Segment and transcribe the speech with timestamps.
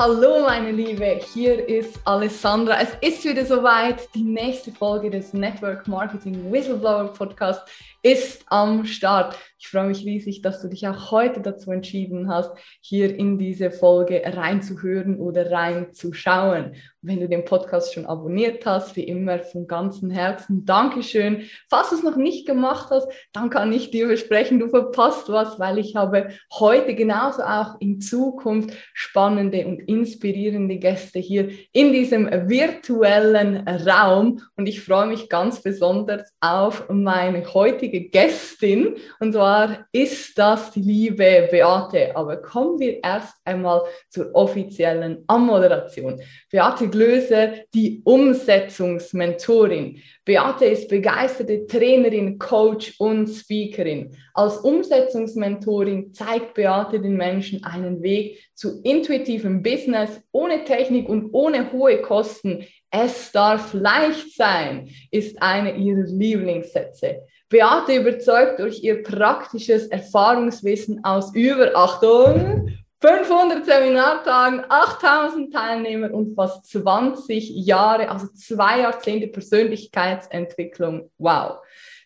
[0.00, 2.80] Hallo meine Liebe, hier ist Alessandra.
[2.80, 4.08] Es ist wieder soweit.
[4.14, 7.68] Die nächste Folge des Network Marketing Whistleblower Podcast
[8.02, 9.36] ist am Start.
[9.58, 13.70] Ich freue mich riesig, dass du dich auch heute dazu entschieden hast, hier in diese
[13.70, 16.76] Folge reinzuhören oder reinzuschauen.
[17.02, 21.42] Wenn du den Podcast schon abonniert hast, wie immer von ganzem Herzen Dankeschön.
[21.68, 25.58] Falls du es noch nicht gemacht hast, dann kann ich dir versprechen, du verpasst was,
[25.58, 32.30] weil ich habe heute genauso auch in Zukunft spannende und inspirierende Gäste hier in diesem
[32.48, 34.40] virtuellen Raum.
[34.56, 38.96] Und ich freue mich ganz besonders auf meine heutige Gästin.
[39.18, 46.20] Und zwar ist das die liebe Beate, aber kommen wir erst einmal zur offiziellen Anmoderation.
[46.50, 50.00] Beate Glöser, die Umsetzungsmentorin.
[50.24, 54.16] Beate ist begeisterte Trainerin, Coach und Speakerin.
[54.34, 61.72] Als Umsetzungsmentorin zeigt Beate den Menschen einen Weg zu intuitivem Business ohne Technik und ohne
[61.72, 62.64] hohe Kosten.
[62.90, 67.22] Es darf leicht sein, ist eine ihrer Lieblingssätze.
[67.50, 72.70] Beate überzeugt durch ihr praktisches Erfahrungswissen aus über, Achtung,
[73.00, 81.10] 500 Seminartagen, 8000 Teilnehmer und fast 20 Jahre, also zwei Jahrzehnte Persönlichkeitsentwicklung.
[81.18, 81.58] Wow.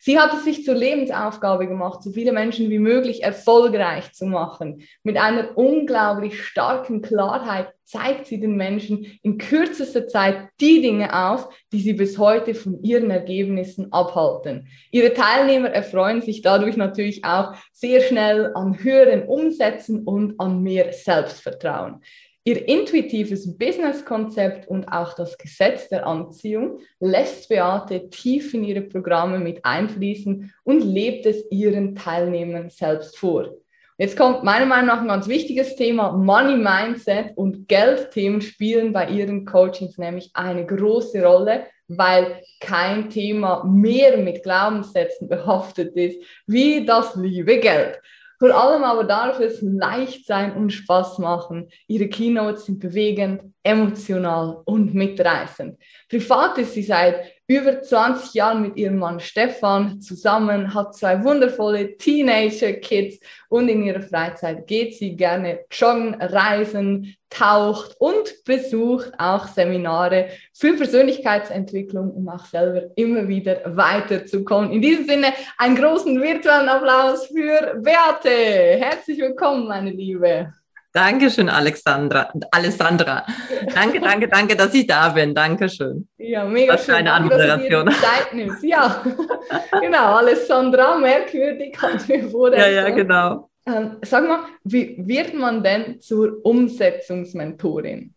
[0.05, 4.83] Sie hat es sich zur Lebensaufgabe gemacht, so viele Menschen wie möglich erfolgreich zu machen.
[5.03, 11.49] Mit einer unglaublich starken Klarheit zeigt sie den Menschen in kürzester Zeit die Dinge auf,
[11.73, 14.69] die sie bis heute von ihren Ergebnissen abhalten.
[14.91, 20.93] Ihre Teilnehmer erfreuen sich dadurch natürlich auch sehr schnell an höheren Umsätzen und an mehr
[20.93, 22.03] Selbstvertrauen.
[22.47, 29.39] Ihr intuitives Businesskonzept und auch das Gesetz der Anziehung lässt Beate tief in ihre Programme
[29.39, 33.48] mit einfließen und lebt es ihren Teilnehmern selbst vor.
[33.97, 36.13] Jetzt kommt meiner Meinung nach ein ganz wichtiges Thema.
[36.13, 43.64] Money Mindset und Geldthemen spielen bei ihren Coachings nämlich eine große Rolle, weil kein Thema
[43.64, 48.01] mehr mit Glaubenssätzen behaftet ist wie das liebe Geld.
[48.39, 51.68] Vor allem aber darf es leicht sein und Spaß machen.
[51.86, 55.78] Ihre Keynotes sind bewegend, emotional und mitreißend.
[56.08, 61.97] Privat ist sie seit über 20 Jahren mit ihrem Mann Stefan zusammen, hat zwei wundervolle
[61.97, 70.29] Teenager-Kids und in ihrer Freizeit geht sie gerne joggen, reisen, taucht und besucht auch Seminare
[70.55, 74.73] für Persönlichkeitsentwicklung, um auch selber immer wieder weiterzukommen.
[74.73, 78.31] In diesem Sinne einen großen virtuellen Applaus für Beate.
[78.31, 80.53] Herzlich willkommen, meine Liebe.
[80.95, 82.33] Dankeschön, Alexandra.
[82.53, 83.27] Alessandra.
[83.75, 85.35] Danke, danke, danke, dass ich da bin.
[85.35, 86.07] Dankeschön.
[86.19, 86.95] Ja, mega das schön.
[86.95, 87.91] Eine Anmoderation.
[87.91, 88.63] Zeit nimmst.
[88.63, 89.03] Ja,
[89.81, 90.15] genau.
[90.15, 92.71] Alessandra, merkwürdig, hat mir vorher.
[92.71, 93.51] Ja, ja, genau.
[93.67, 98.15] Ähm, sag mal, wie wird man denn zur Umsetzungsmentorin?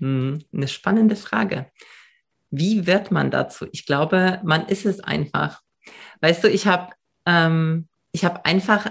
[0.00, 1.66] Hm, eine spannende Frage.
[2.50, 3.66] Wie wird man dazu?
[3.70, 5.60] Ich glaube, man ist es einfach.
[6.20, 6.92] Weißt du, ich habe
[7.26, 8.90] ähm, ich hab einfach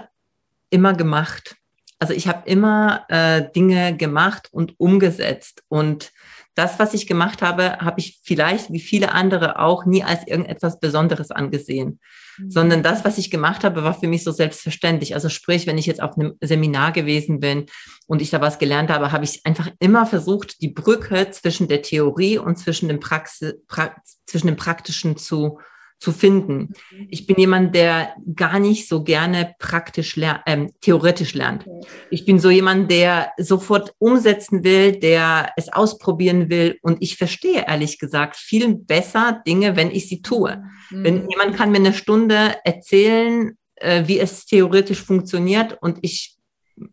[0.70, 1.57] immer gemacht
[1.98, 5.62] also ich habe immer äh, Dinge gemacht und umgesetzt.
[5.68, 6.12] Und
[6.54, 10.80] das, was ich gemacht habe, habe ich vielleicht wie viele andere auch nie als irgendetwas
[10.80, 12.00] Besonderes angesehen.
[12.38, 12.50] Mhm.
[12.50, 15.14] Sondern das, was ich gemacht habe, war für mich so selbstverständlich.
[15.14, 17.66] Also sprich, wenn ich jetzt auf einem Seminar gewesen bin
[18.06, 21.82] und ich da was gelernt habe, habe ich einfach immer versucht, die Brücke zwischen der
[21.82, 23.94] Theorie und zwischen dem, Praxis, pra
[24.26, 25.58] zwischen dem Praktischen zu
[25.98, 26.74] zu finden.
[26.90, 27.08] Mhm.
[27.10, 31.66] Ich bin jemand, der gar nicht so gerne praktisch lernt, ähm, theoretisch lernt.
[32.10, 36.78] Ich bin so jemand, der sofort umsetzen will, der es ausprobieren will.
[36.82, 40.62] Und ich verstehe ehrlich gesagt viel besser Dinge, wenn ich sie tue.
[40.90, 41.04] Mhm.
[41.04, 46.36] Wenn jemand kann mir eine Stunde erzählen, äh, wie es theoretisch funktioniert und ich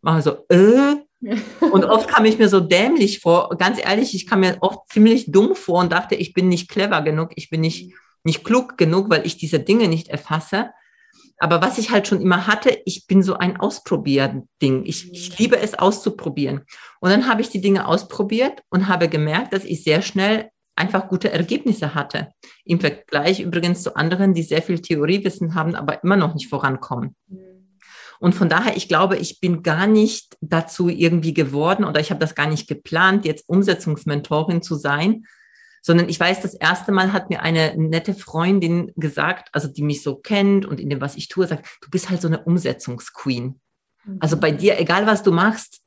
[0.02, 0.96] mache so, äh,
[1.72, 3.50] und oft kam ich mir so dämlich vor.
[3.58, 7.02] Ganz ehrlich, ich kam mir oft ziemlich dumm vor und dachte, ich bin nicht clever
[7.02, 10.72] genug, ich bin nicht mhm nicht klug genug, weil ich diese Dinge nicht erfasse.
[11.38, 14.84] Aber was ich halt schon immer hatte, ich bin so ein Ausprobierding.
[14.86, 15.36] Ich, ich mhm.
[15.38, 16.62] liebe es auszuprobieren.
[17.00, 21.08] Und dann habe ich die Dinge ausprobiert und habe gemerkt, dass ich sehr schnell einfach
[21.08, 22.30] gute Ergebnisse hatte.
[22.64, 27.16] Im Vergleich übrigens zu anderen, die sehr viel Theoriewissen haben, aber immer noch nicht vorankommen.
[27.28, 27.56] Mhm.
[28.20, 32.20] Und von daher, ich glaube, ich bin gar nicht dazu irgendwie geworden oder ich habe
[32.20, 35.26] das gar nicht geplant, jetzt Umsetzungsmentorin zu sein,
[35.86, 40.02] sondern ich weiß, das erste Mal hat mir eine nette Freundin gesagt, also die mich
[40.02, 43.62] so kennt und in dem, was ich tue, sagt, du bist halt so eine Umsetzungsqueen.
[44.04, 44.18] Mhm.
[44.20, 45.82] Also bei dir, egal was du machst,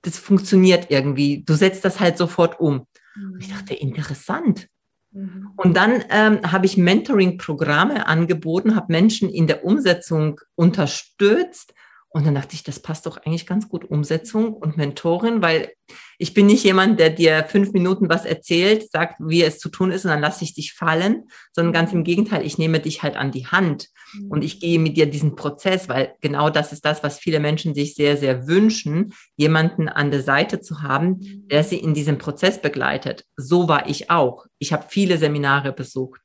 [0.00, 1.44] das funktioniert irgendwie.
[1.44, 2.88] Du setzt das halt sofort um.
[3.14, 3.38] Mhm.
[3.38, 4.66] ich dachte, interessant.
[5.12, 5.52] Mhm.
[5.54, 11.74] Und dann ähm, habe ich Mentoring-Programme angeboten, habe Menschen in der Umsetzung unterstützt
[12.14, 15.72] Und dann dachte ich, das passt doch eigentlich ganz gut, Umsetzung und Mentorin, weil
[16.18, 19.90] ich bin nicht jemand, der dir fünf Minuten was erzählt, sagt, wie es zu tun
[19.90, 23.16] ist und dann lasse ich dich fallen, sondern ganz im Gegenteil, ich nehme dich halt
[23.16, 23.88] an die Hand
[24.28, 27.74] und ich gehe mit dir diesen Prozess, weil genau das ist das, was viele Menschen
[27.74, 32.60] sich sehr, sehr wünschen, jemanden an der Seite zu haben, der sie in diesem Prozess
[32.60, 33.24] begleitet.
[33.36, 34.44] So war ich auch.
[34.58, 36.20] Ich habe viele Seminare besucht.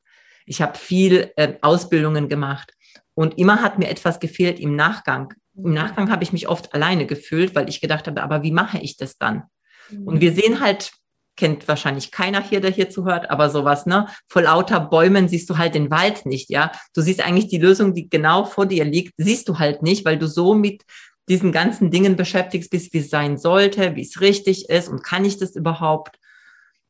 [0.46, 2.74] Ich habe viel äh, Ausbildungen gemacht.
[3.14, 5.34] Und immer hat mir etwas gefehlt im Nachgang.
[5.58, 8.80] Im Nachgang habe ich mich oft alleine gefühlt, weil ich gedacht habe, aber wie mache
[8.80, 9.44] ich das dann?
[9.90, 10.22] Und mhm.
[10.22, 10.92] wir sehen halt,
[11.36, 14.08] kennt wahrscheinlich keiner hier, der hier zuhört, aber sowas, ne?
[14.28, 16.72] Vor lauter Bäumen siehst du halt den Wald nicht, ja?
[16.94, 20.18] Du siehst eigentlich die Lösung, die genau vor dir liegt, siehst du halt nicht, weil
[20.18, 20.84] du so mit
[21.30, 25.26] diesen ganzen Dingen beschäftigt bist, wie es sein sollte, wie es richtig ist und kann
[25.26, 26.18] ich das überhaupt?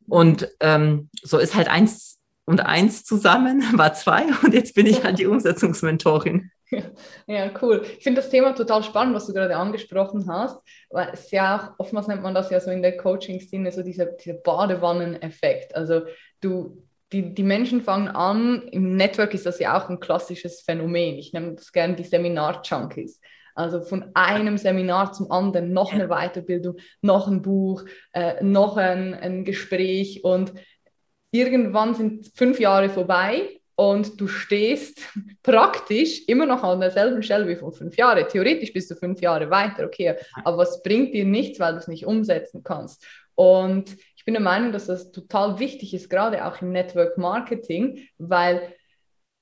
[0.08, 5.04] Und ähm, so ist halt eins und eins zusammen, war zwei und jetzt bin ich
[5.04, 6.52] halt die Umsetzungsmentorin.
[7.28, 7.86] Ja, cool.
[7.98, 10.60] Ich finde das Thema total spannend, was du gerade angesprochen hast,
[10.90, 14.06] weil es ja auch, oftmals nennt man das ja so in der Coaching-Szene, so dieser,
[14.06, 15.76] dieser Badewannen-Effekt.
[15.76, 16.02] Also
[16.42, 21.18] du, die, die Menschen fangen an, im Network ist das ja auch ein klassisches Phänomen.
[21.18, 23.22] Ich nenne das gerne die Seminar-Junkies.
[23.56, 29.16] Also von einem Seminar zum anderen, noch eine Weiterbildung, noch ein Buch, äh, noch ein,
[29.16, 30.54] ein Gespräch und
[31.32, 35.00] irgendwann sind fünf Jahre vorbei und du stehst
[35.44, 38.28] praktisch immer noch an derselben Stelle wie vor fünf Jahren.
[38.28, 41.88] Theoretisch bist du fünf Jahre weiter, okay, aber was bringt dir nichts, weil du es
[41.88, 43.06] nicht umsetzen kannst?
[43.36, 48.08] Und ich bin der Meinung, dass das total wichtig ist, gerade auch im Network Marketing,
[48.18, 48.74] weil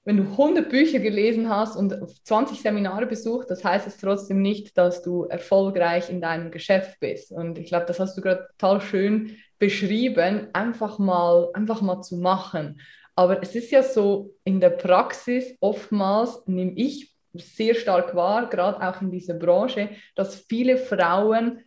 [0.04, 1.96] wenn du 100 Bücher gelesen hast und
[2.26, 7.32] 20 Seminare besucht, das heißt es trotzdem nicht, dass du erfolgreich in deinem Geschäft bist.
[7.32, 12.18] Und ich glaube, das hast du gerade total schön beschrieben, einfach mal, einfach mal zu
[12.18, 12.82] machen.
[13.16, 18.82] Aber es ist ja so, in der Praxis oftmals nehme ich sehr stark wahr, gerade
[18.82, 21.62] auch in dieser Branche, dass viele Frauen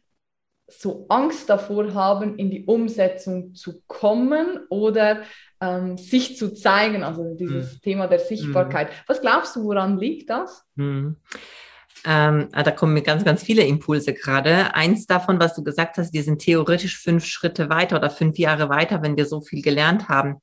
[0.67, 5.23] so Angst davor haben, in die Umsetzung zu kommen oder
[5.61, 7.81] ähm, sich zu zeigen, also dieses mhm.
[7.81, 8.89] Thema der Sichtbarkeit.
[8.89, 8.95] Mhm.
[9.07, 10.65] Was glaubst du, woran liegt das?
[10.75, 11.17] Mhm.
[12.05, 14.75] Ähm, ah, da kommen mir ganz, ganz viele Impulse gerade.
[14.75, 18.69] Eins davon, was du gesagt hast, wir sind theoretisch fünf Schritte weiter oder fünf Jahre
[18.69, 20.41] weiter, wenn wir so viel gelernt haben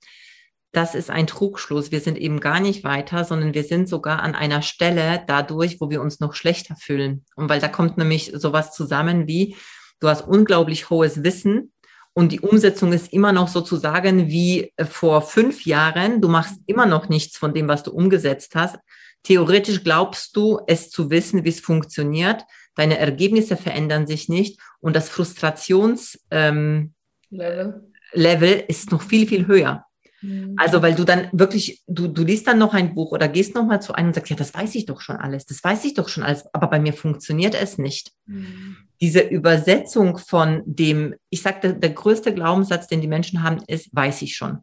[0.76, 1.92] das ist ein Trugschluss.
[1.92, 5.90] Wir sind eben gar nicht weiter, sondern wir sind sogar an einer Stelle dadurch, wo
[5.90, 7.26] wir uns noch schlechter fühlen.
[7.36, 9.56] Und weil da kommt nämlich sowas zusammen wie,
[10.00, 11.72] du hast unglaublich hohes Wissen
[12.18, 16.22] und die Umsetzung ist immer noch sozusagen wie äh, vor fünf Jahren.
[16.22, 18.78] Du machst immer noch nichts von dem, was du umgesetzt hast.
[19.24, 22.44] Theoretisch glaubst du, es zu wissen, wie es funktioniert.
[22.76, 26.94] Deine Ergebnisse verändern sich nicht und das Frustrations ähm,
[27.30, 27.92] Level.
[28.14, 29.85] Level ist noch viel, viel höher.
[30.26, 30.56] Mhm.
[30.58, 33.66] Also, weil du dann wirklich, du, du liest dann noch ein Buch oder gehst noch
[33.66, 35.94] mal zu einem und sagst, ja, das weiß ich doch schon alles, das weiß ich
[35.94, 38.12] doch schon alles, aber bei mir funktioniert es nicht.
[38.26, 38.78] Mhm.
[39.02, 43.96] Diese Übersetzung von dem, ich sage, der, der, größte Glaubenssatz, den die Menschen haben, ist,
[43.96, 44.60] weiß ich schon.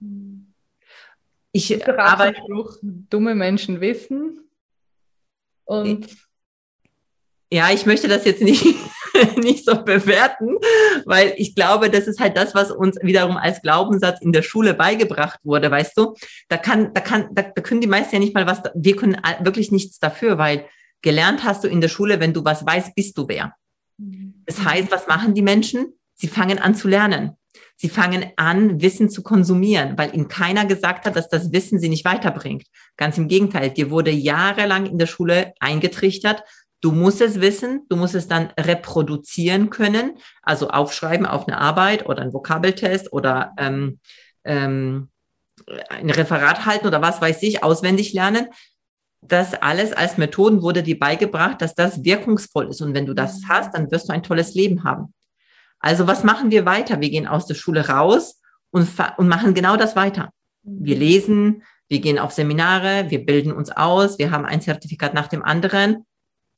[0.00, 0.52] Mhm.
[1.52, 2.40] Ich arbeite.
[2.82, 4.40] Dumme Menschen wissen.
[5.64, 6.08] Und
[7.52, 8.64] ja, ich möchte das jetzt nicht,
[9.36, 10.56] nicht so bewerten,
[11.04, 14.74] weil ich glaube, das ist halt das, was uns wiederum als Glaubenssatz in der Schule
[14.74, 16.14] beigebracht wurde, weißt du?
[16.48, 19.16] Da kann, da kann, da, da können die meisten ja nicht mal was, wir können
[19.40, 20.66] wirklich nichts dafür, weil
[21.02, 23.54] gelernt hast du in der Schule, wenn du was weißt, bist du wer.
[24.46, 25.94] Das heißt, was machen die Menschen?
[26.14, 27.32] Sie fangen an zu lernen.
[27.76, 31.88] Sie fangen an, Wissen zu konsumieren, weil ihnen keiner gesagt hat, dass das Wissen sie
[31.88, 32.64] nicht weiterbringt.
[32.96, 36.44] Ganz im Gegenteil, dir wurde jahrelang in der Schule eingetrichtert,
[36.84, 42.04] Du musst es wissen, du musst es dann reproduzieren können, also aufschreiben auf eine Arbeit
[42.04, 44.00] oder ein Vokabeltest oder ähm,
[44.44, 45.08] ähm,
[45.88, 48.48] ein Referat halten oder was weiß ich, auswendig lernen.
[49.22, 52.82] Das alles als Methoden wurde dir beigebracht, dass das wirkungsvoll ist.
[52.82, 53.48] Und wenn du das mhm.
[53.48, 55.14] hast, dann wirst du ein tolles Leben haben.
[55.78, 57.00] Also was machen wir weiter?
[57.00, 60.32] Wir gehen aus der Schule raus und, und machen genau das weiter.
[60.62, 61.00] Wir mhm.
[61.00, 65.42] lesen, wir gehen auf Seminare, wir bilden uns aus, wir haben ein Zertifikat nach dem
[65.42, 66.04] anderen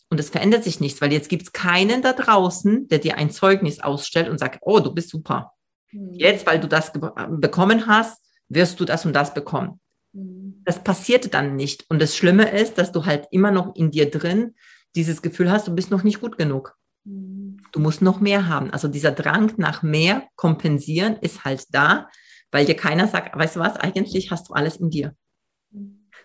[0.08, 3.30] und es verändert sich nichts, weil jetzt gibt es keinen da draußen, der dir ein
[3.30, 5.52] Zeugnis ausstellt und sagt, oh, du bist super.
[5.92, 6.12] Mhm.
[6.12, 9.80] Jetzt, weil du das bekommen hast, wirst du das und das bekommen.
[10.12, 10.62] Mhm.
[10.64, 11.84] Das passiert dann nicht.
[11.88, 14.54] Und das Schlimme ist, dass du halt immer noch in dir drin
[14.94, 16.76] dieses Gefühl hast, du bist noch nicht gut genug.
[17.04, 17.58] Mhm.
[17.72, 18.70] Du musst noch mehr haben.
[18.70, 22.08] Also dieser Drang nach mehr kompensieren ist halt da,
[22.52, 25.14] weil dir keiner sagt, weißt du was, eigentlich hast du alles in dir.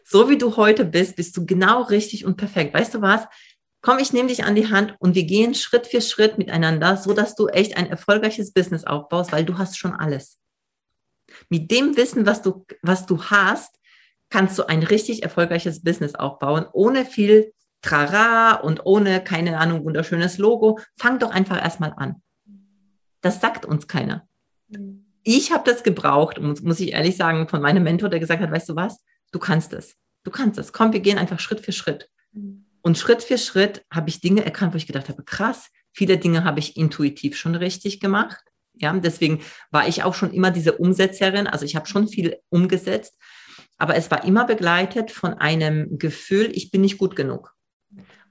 [0.04, 2.74] So wie du heute bist, bist du genau richtig und perfekt.
[2.74, 3.26] Weißt du was?
[3.82, 7.14] Komm, ich nehme dich an die Hand und wir gehen Schritt für Schritt miteinander, so
[7.14, 10.40] dass du echt ein erfolgreiches Business aufbaust, weil du hast schon alles.
[11.50, 13.76] Mit dem Wissen, was du, was du hast,
[14.30, 20.38] kannst du ein richtig erfolgreiches Business aufbauen, ohne viel Trara und ohne, keine Ahnung, wunderschönes
[20.38, 20.80] Logo.
[20.98, 22.22] Fang doch einfach erstmal an.
[23.22, 24.28] Das sagt uns keiner.
[24.70, 25.06] Mhm.
[25.24, 28.52] Ich habe das gebraucht, muss, muss ich ehrlich sagen, von meinem Mentor, der gesagt hat,
[28.52, 29.96] weißt du was, du kannst es.
[30.24, 30.74] Du kannst es.
[30.74, 32.10] Komm, wir gehen einfach Schritt für Schritt.
[32.82, 36.44] Und Schritt für Schritt habe ich Dinge erkannt, wo ich gedacht habe, krass, viele Dinge
[36.44, 38.44] habe ich intuitiv schon richtig gemacht.
[38.74, 41.48] Ja, deswegen war ich auch schon immer diese Umsetzerin.
[41.48, 43.16] Also ich habe schon viel umgesetzt,
[43.78, 47.54] aber es war immer begleitet von einem Gefühl, ich bin nicht gut genug.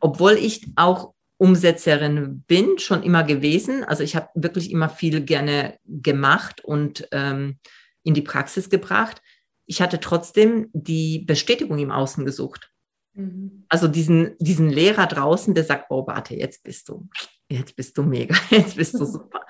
[0.01, 3.85] Obwohl ich auch Umsetzerin bin, schon immer gewesen.
[3.85, 7.59] Also ich habe wirklich immer viel gerne gemacht und ähm,
[8.03, 9.23] in die Praxis gebracht.
[9.67, 12.71] Ich hatte trotzdem die Bestätigung im Außen gesucht.
[13.15, 13.65] Mhm.
[13.69, 17.09] Also diesen, diesen Lehrer draußen, der sagt, oh, warte, jetzt bist du,
[17.49, 19.41] jetzt bist du mega, jetzt bist du super.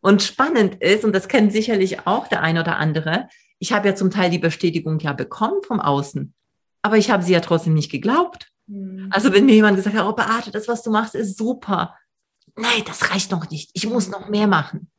[0.00, 3.94] Und spannend ist, und das kennt sicherlich auch der ein oder andere, ich habe ja
[3.94, 6.34] zum Teil die Bestätigung ja bekommen vom Außen,
[6.82, 8.48] aber ich habe sie ja trotzdem nicht geglaubt.
[8.66, 9.08] Mhm.
[9.10, 11.96] Also wenn mir jemand gesagt hat, oh Beate, das, was du machst, ist super.
[12.56, 13.70] Nein, das reicht noch nicht.
[13.74, 14.90] Ich muss noch mehr machen.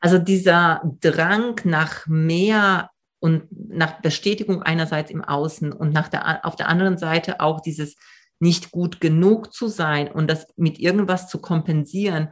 [0.00, 6.56] Also dieser Drang nach mehr und nach Bestätigung einerseits im Außen und nach der, auf
[6.56, 7.96] der anderen Seite auch dieses
[8.38, 12.28] nicht gut genug zu sein und das mit irgendwas zu kompensieren,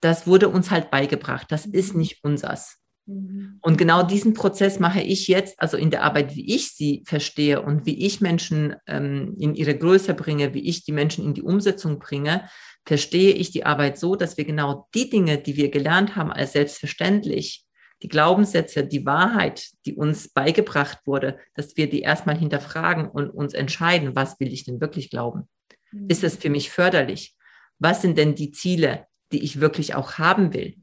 [0.00, 1.46] das wurde uns halt beigebracht.
[1.50, 2.00] Das ist mhm.
[2.00, 2.78] nicht unsers.
[3.06, 3.58] Mhm.
[3.62, 7.62] Und genau diesen Prozess mache ich jetzt, also in der Arbeit, wie ich sie verstehe
[7.62, 11.42] und wie ich Menschen ähm, in ihre Größe bringe, wie ich die Menschen in die
[11.42, 12.48] Umsetzung bringe,
[12.84, 16.52] verstehe ich die Arbeit so, dass wir genau die Dinge, die wir gelernt haben als
[16.52, 17.64] selbstverständlich,
[18.02, 23.54] die Glaubenssätze, die Wahrheit, die uns beigebracht wurde, dass wir die erstmal hinterfragen und uns
[23.54, 25.48] entscheiden, was will ich denn wirklich glauben?
[25.92, 26.06] Mhm.
[26.08, 27.36] Ist es für mich förderlich?
[27.78, 30.76] Was sind denn die Ziele, die ich wirklich auch haben will?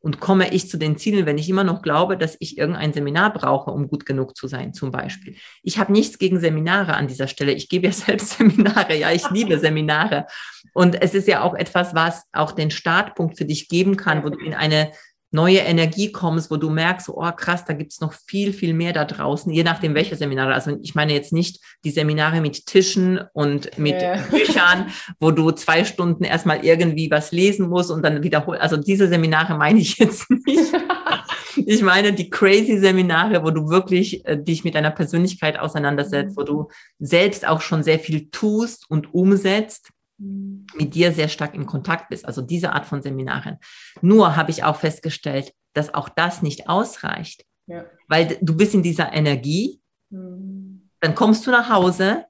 [0.00, 3.32] Und komme ich zu den Zielen, wenn ich immer noch glaube, dass ich irgendein Seminar
[3.32, 5.34] brauche, um gut genug zu sein, zum Beispiel.
[5.64, 7.52] Ich habe nichts gegen Seminare an dieser Stelle.
[7.52, 8.96] Ich gebe ja selbst Seminare.
[8.96, 10.26] Ja, ich liebe Seminare.
[10.74, 14.28] Und es ist ja auch etwas, was auch den Startpunkt für dich geben kann, wo
[14.28, 14.92] du in eine
[15.36, 19.04] neue Energie kommst, wo du merkst, oh krass, da gibt's noch viel, viel mehr da
[19.04, 20.54] draußen, je nachdem welche Seminare.
[20.54, 24.16] Also ich meine jetzt nicht die Seminare mit Tischen und mit ja.
[24.30, 24.90] Büchern,
[25.20, 28.60] wo du zwei Stunden erstmal irgendwie was lesen musst und dann wiederholen.
[28.60, 30.72] Also diese Seminare meine ich jetzt nicht.
[31.66, 36.44] ich meine die crazy Seminare, wo du wirklich äh, dich mit deiner Persönlichkeit auseinandersetzt, wo
[36.44, 39.95] du selbst auch schon sehr viel tust und umsetzt Mhm.
[40.18, 42.26] Mit dir sehr stark in Kontakt bist.
[42.26, 43.58] Also diese Art von Seminaren.
[44.00, 47.44] Nur habe ich auch festgestellt, dass auch das nicht ausreicht.
[47.66, 47.84] Ja.
[48.08, 49.80] Weil du bist in dieser Energie,
[50.10, 50.88] mhm.
[51.00, 52.24] dann kommst du nach Hause,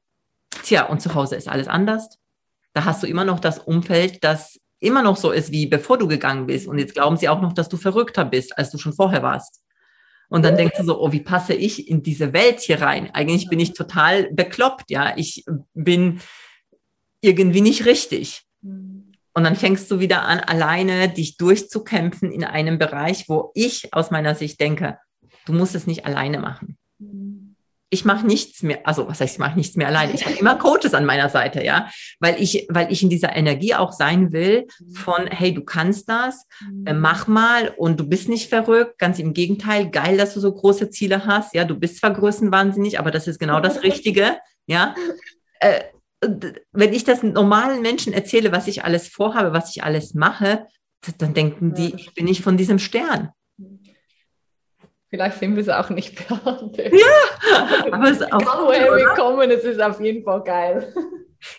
[0.63, 2.19] tja, und zu Hause ist alles anders.
[2.73, 6.09] Da hast du immer noch das Umfeld, das immer noch so ist, wie bevor du
[6.09, 6.67] gegangen bist.
[6.67, 9.63] Und jetzt glauben sie auch noch, dass du verrückter bist, als du schon vorher warst.
[10.29, 13.11] Und dann denkst du so, oh, wie passe ich in diese Welt hier rein?
[13.15, 15.17] Eigentlich bin ich total bekloppt, ja.
[15.17, 16.21] Ich bin
[17.27, 18.43] irgendwie nicht richtig.
[18.63, 19.13] Mhm.
[19.37, 24.11] Und dann fängst du wieder an, alleine dich durchzukämpfen in einem Bereich, wo ich aus
[24.11, 24.99] meiner Sicht denke,
[25.45, 26.79] du musst es nicht alleine machen.
[26.99, 27.55] Mhm.
[27.91, 30.15] Ich mache nichts mehr, also was heißt, ich mache nichts mehr alleine.
[30.15, 33.75] Ich habe immer Coaches an meiner Seite, ja, weil ich, weil ich in dieser Energie
[33.75, 34.95] auch sein will mhm.
[34.95, 36.47] von, hey, du kannst das,
[36.87, 38.99] äh, mach mal und du bist nicht verrückt.
[38.99, 41.55] Ganz im Gegenteil, geil, dass du so große Ziele hast.
[41.55, 44.39] Ja, du bist zwar größenwahnsinnig, aber das ist genau das Richtige.
[44.67, 44.95] Ja,
[45.61, 45.83] äh,
[46.21, 50.67] wenn ich das normalen Menschen erzähle, was ich alles vorhabe, was ich alles mache,
[51.19, 53.31] dann denken die, ich bin nicht von diesem Stern.
[55.09, 56.93] Vielleicht sind wir es auch nicht behandelt.
[56.93, 58.67] Ja, aber es ist auch.
[58.67, 60.93] Woher wir kommen, es ist auf jeden Fall geil.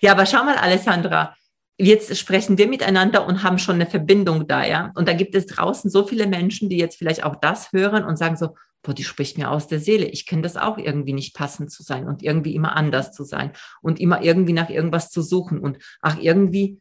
[0.01, 1.35] Ja, aber schau mal, Alessandra,
[1.77, 4.91] jetzt sprechen wir miteinander und haben schon eine Verbindung da, ja.
[4.95, 8.17] Und da gibt es draußen so viele Menschen, die jetzt vielleicht auch das hören und
[8.17, 8.55] sagen so,
[8.88, 10.06] boah, die spricht mir aus der Seele.
[10.06, 13.51] Ich kenne das auch irgendwie nicht passend zu sein und irgendwie immer anders zu sein
[13.82, 16.79] und immer irgendwie nach irgendwas zu suchen und ach, irgendwie,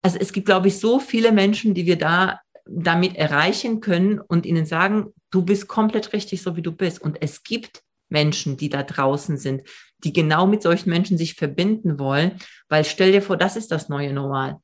[0.00, 4.46] also es gibt, glaube ich, so viele Menschen, die wir da damit erreichen können und
[4.46, 7.02] ihnen sagen, du bist komplett richtig, so wie du bist.
[7.02, 9.62] Und es gibt Menschen, die da draußen sind,
[10.04, 13.88] die genau mit solchen Menschen sich verbinden wollen, weil stell dir vor, das ist das
[13.88, 14.58] neue Normal.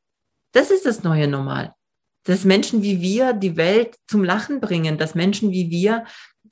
[0.52, 1.75] Das ist das neue Normal.
[2.25, 6.04] Dass Menschen wie wir die Welt zum Lachen bringen, dass Menschen wie wir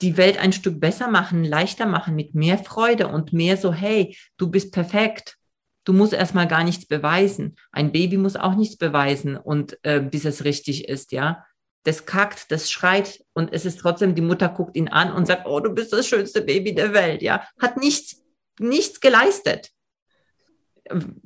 [0.02, 4.16] die Welt ein Stück besser machen, leichter machen, mit mehr Freude und mehr so, hey,
[4.36, 5.36] du bist perfekt.
[5.84, 7.56] Du musst erstmal gar nichts beweisen.
[7.70, 11.44] Ein Baby muss auch nichts beweisen und äh, bis es richtig ist, ja.
[11.84, 15.46] Das kackt, das schreit und es ist trotzdem, die Mutter guckt ihn an und sagt,
[15.46, 17.46] oh, du bist das schönste Baby der Welt, ja.
[17.60, 18.24] Hat nichts,
[18.58, 19.70] nichts geleistet.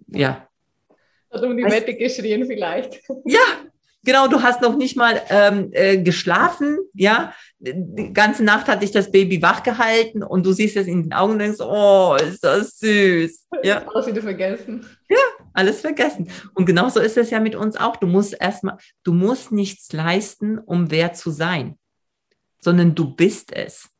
[0.08, 0.46] Ja.
[1.30, 3.00] Hat um die Wette geschrien vielleicht.
[3.24, 3.40] Ja,
[4.02, 7.34] Genau, du hast noch nicht mal ähm, äh, geschlafen, ja.
[7.58, 11.12] Die ganze Nacht hat dich das Baby wach gehalten und du siehst es in den
[11.12, 13.48] Augen und denkst, oh, ist das süß.
[13.62, 13.84] Ja.
[13.94, 14.86] Hast du vergessen.
[15.10, 15.18] Ja,
[15.52, 16.30] alles vergessen.
[16.54, 17.96] Und genauso ist es ja mit uns auch.
[17.96, 21.78] Du musst erstmal, du musst nichts leisten, um wer zu sein,
[22.60, 23.90] sondern du bist es.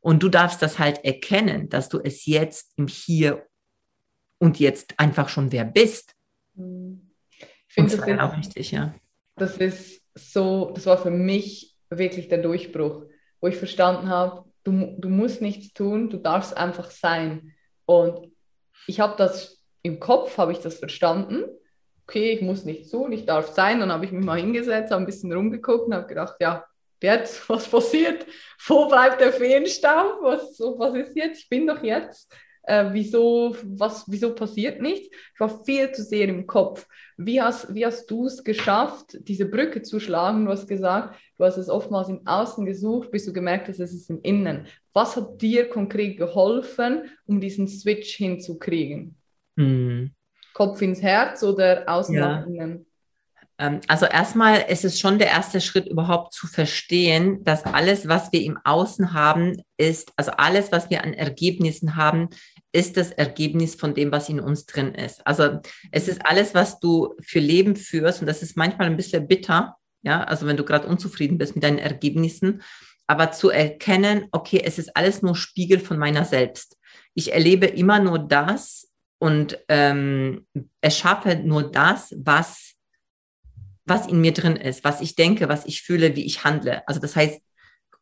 [0.00, 3.46] Und du darfst das halt erkennen, dass du es jetzt im Hier
[4.38, 6.14] und jetzt einfach schon wer bist.
[6.54, 8.94] Ich finde das auch richtig, ja.
[9.36, 13.04] Das ist so, das war für mich wirklich der Durchbruch,
[13.40, 17.54] wo ich verstanden habe, du, du musst nichts tun, du darfst einfach sein.
[17.86, 18.32] Und
[18.86, 21.44] ich habe das im Kopf, habe ich das verstanden.
[22.06, 23.80] Okay, ich muss nichts tun, ich darf sein.
[23.80, 26.64] Dann habe ich mich mal hingesetzt, habe ein bisschen rumgeguckt und habe gedacht, ja,
[27.00, 28.26] jetzt, was passiert?
[28.66, 30.18] Wo bleibt der Feenstaub?
[30.22, 31.40] Was, was ist jetzt?
[31.40, 32.32] Ich bin doch jetzt.
[32.64, 35.08] Äh, wieso, was, wieso passiert nichts?
[35.34, 36.86] Ich war viel zu sehr im Kopf.
[37.16, 40.44] Wie hast, wie hast du es geschafft, diese Brücke zu schlagen?
[40.44, 43.92] Du hast gesagt, du hast es oftmals im Außen gesucht, bis du gemerkt hast, es
[43.92, 44.66] ist im Innen.
[44.92, 49.16] Was hat dir konkret geholfen, um diesen Switch hinzukriegen?
[49.56, 50.12] Hm.
[50.54, 52.40] Kopf ins Herz oder außen ja.
[52.40, 52.86] nach innen?
[53.58, 58.32] Ähm, also erstmal ist es schon der erste Schritt, überhaupt zu verstehen, dass alles, was
[58.32, 62.28] wir im Außen haben, ist, also alles, was wir an Ergebnissen haben,
[62.72, 65.26] ist das Ergebnis von dem, was in uns drin ist.
[65.26, 69.28] Also es ist alles, was du für Leben führst und das ist manchmal ein bisschen
[69.28, 72.62] bitter, ja, also wenn du gerade unzufrieden bist mit deinen Ergebnissen,
[73.06, 76.78] aber zu erkennen, okay, es ist alles nur Spiegel von meiner selbst.
[77.14, 80.46] Ich erlebe immer nur das und ähm,
[80.80, 82.74] erschaffe nur das, was
[83.84, 86.86] was in mir drin ist, was ich denke, was ich fühle, wie ich handle.
[86.86, 87.40] Also das heißt,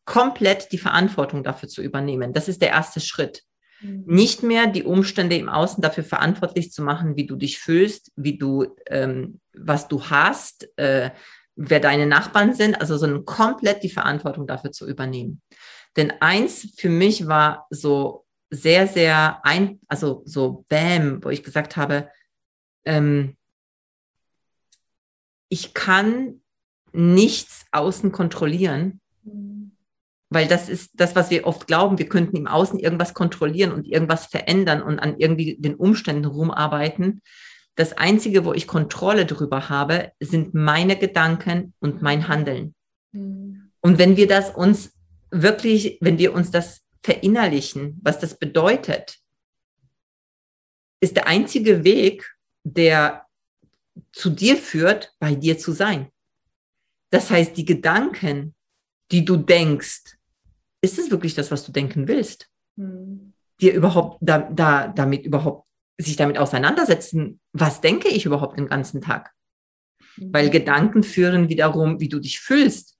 [0.04, 2.32] komplett die Verantwortung dafür zu übernehmen.
[2.32, 3.42] Das ist der erste Schritt.
[3.80, 4.04] Mhm.
[4.06, 8.36] Nicht mehr die Umstände im Außen dafür verantwortlich zu machen, wie du dich fühlst, wie
[8.36, 11.10] du, ähm, was du hast, äh,
[11.56, 15.42] wer deine Nachbarn sind, also sondern komplett die Verantwortung dafür zu übernehmen.
[15.96, 21.76] Denn eins für mich war so sehr, sehr ein, also so Bam, wo ich gesagt
[21.76, 22.08] habe,
[22.84, 23.36] ähm,
[25.50, 26.40] ich kann
[26.92, 29.00] nichts außen kontrollieren,
[30.30, 33.86] weil das ist das, was wir oft glauben, wir könnten im Außen irgendwas kontrollieren und
[33.86, 37.20] irgendwas verändern und an irgendwie den Umständen rumarbeiten.
[37.74, 42.74] Das Einzige, wo ich Kontrolle darüber habe, sind meine Gedanken und mein Handeln.
[43.12, 43.72] Mhm.
[43.80, 44.92] Und wenn wir das uns
[45.30, 49.18] wirklich, wenn wir uns das verinnerlichen, was das bedeutet,
[51.00, 53.26] ist der einzige Weg, der
[54.12, 56.10] zu dir führt, bei dir zu sein.
[57.10, 58.54] Das heißt, die Gedanken,
[59.10, 60.16] die du denkst,
[60.82, 62.48] ist es wirklich das, was du denken willst?
[62.76, 63.32] Mhm.
[63.60, 65.66] Dir überhaupt da, da, damit überhaupt
[65.98, 69.32] sich damit auseinandersetzen, was denke ich überhaupt den ganzen Tag?
[70.16, 70.32] Mhm.
[70.32, 72.96] Weil Gedanken führen wiederum, wie du dich fühlst.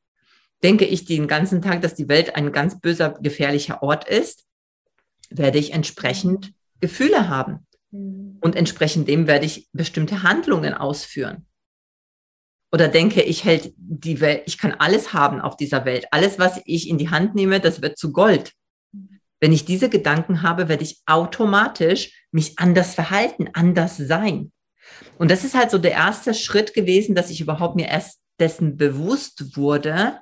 [0.63, 4.47] Denke ich den ganzen Tag, dass die Welt ein ganz böser, gefährlicher Ort ist,
[5.31, 7.67] werde ich entsprechend Gefühle haben.
[7.91, 8.39] Mhm.
[8.41, 11.47] Und entsprechend dem werde ich bestimmte Handlungen ausführen.
[12.73, 16.07] Oder denke, ich hält die Welt, ich kann alles haben auf dieser Welt.
[16.13, 18.53] Alles, was ich in die Hand nehme, das wird zu Gold.
[19.41, 24.53] Wenn ich diese Gedanken habe, werde ich automatisch mich anders verhalten, anders sein.
[25.19, 28.77] Und das ist halt so der erste Schritt gewesen, dass ich überhaupt mir erst dessen
[28.77, 30.21] bewusst wurde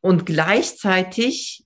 [0.00, 1.61] und gleichzeitig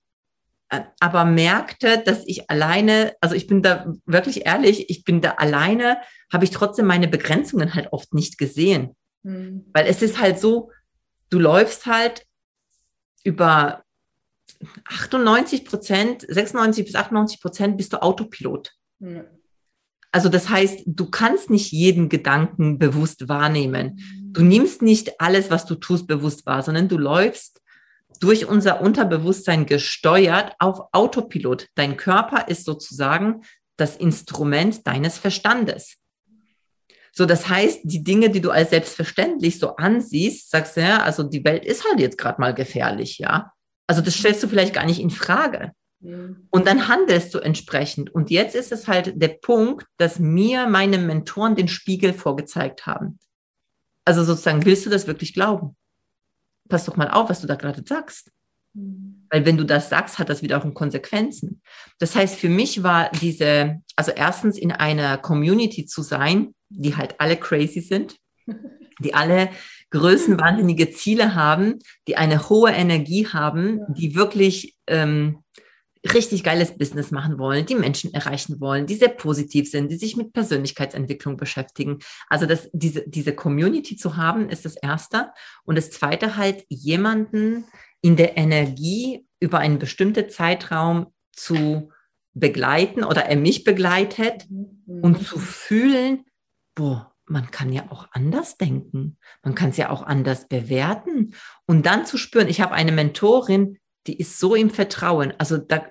[0.69, 5.97] aber merkte, dass ich alleine, also ich bin da wirklich ehrlich, ich bin da alleine,
[6.31, 8.95] habe ich trotzdem meine Begrenzungen halt oft nicht gesehen.
[9.23, 9.65] Mhm.
[9.73, 10.71] Weil es ist halt so,
[11.29, 12.25] du läufst halt
[13.23, 13.83] über
[14.85, 18.71] 98 Prozent, 96 bis 98 Prozent bist du Autopilot.
[18.99, 19.23] Mhm.
[20.11, 23.95] Also das heißt, du kannst nicht jeden Gedanken bewusst wahrnehmen.
[23.95, 24.33] Mhm.
[24.33, 27.61] Du nimmst nicht alles, was du tust, bewusst wahr, sondern du läufst
[28.19, 31.67] durch unser Unterbewusstsein gesteuert auf Autopilot.
[31.75, 33.41] Dein Körper ist sozusagen
[33.77, 35.97] das Instrument deines Verstandes.
[37.11, 41.23] So, das heißt, die Dinge, die du als selbstverständlich so ansiehst, sagst du ja, also
[41.23, 43.51] die Welt ist halt jetzt gerade mal gefährlich, ja.
[43.87, 45.71] Also das stellst du vielleicht gar nicht in Frage.
[45.99, 46.47] Mhm.
[46.51, 48.13] Und dann handelst du entsprechend.
[48.13, 53.19] Und jetzt ist es halt der Punkt, dass mir meine Mentoren den Spiegel vorgezeigt haben.
[54.05, 55.75] Also sozusagen, willst du das wirklich glauben?
[56.69, 58.31] Pass doch mal auf, was du da gerade sagst.
[58.73, 59.25] Mhm.
[59.29, 61.61] Weil wenn du das sagst, hat das wiederum Konsequenzen.
[61.99, 67.19] Das heißt, für mich war diese, also erstens in einer Community zu sein, die halt
[67.19, 68.15] alle crazy sind,
[68.99, 69.49] die alle
[69.91, 75.43] größenwahnsinnige Ziele haben, die eine hohe Energie haben, die wirklich ähm,
[76.13, 80.15] richtig geiles Business machen wollen, die Menschen erreichen wollen, die sehr positiv sind, die sich
[80.15, 81.99] mit Persönlichkeitsentwicklung beschäftigen.
[82.29, 85.31] Also das, diese, diese Community zu haben, ist das Erste.
[85.63, 87.65] Und das Zweite halt, jemanden
[88.01, 91.91] in der Energie über einen bestimmten Zeitraum zu
[92.33, 95.01] begleiten oder er mich begleitet mhm.
[95.01, 96.25] und zu fühlen,
[96.75, 99.17] boah, man kann ja auch anders denken.
[99.43, 101.33] Man kann es ja auch anders bewerten.
[101.65, 105.33] Und dann zu spüren, ich habe eine Mentorin, die ist so im Vertrauen.
[105.37, 105.87] Also da,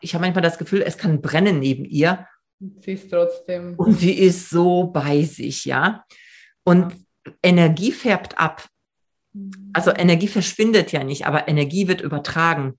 [0.00, 2.26] ich habe manchmal das Gefühl, es kann brennen neben ihr.
[2.58, 3.74] Sie ist trotzdem.
[3.76, 6.04] Und sie ist so bei sich, ja.
[6.64, 7.32] Und ja.
[7.42, 8.66] Energie färbt ab.
[9.72, 9.92] Also.
[9.92, 12.78] Energie verschwindet ja nicht, aber Energie wird übertragen.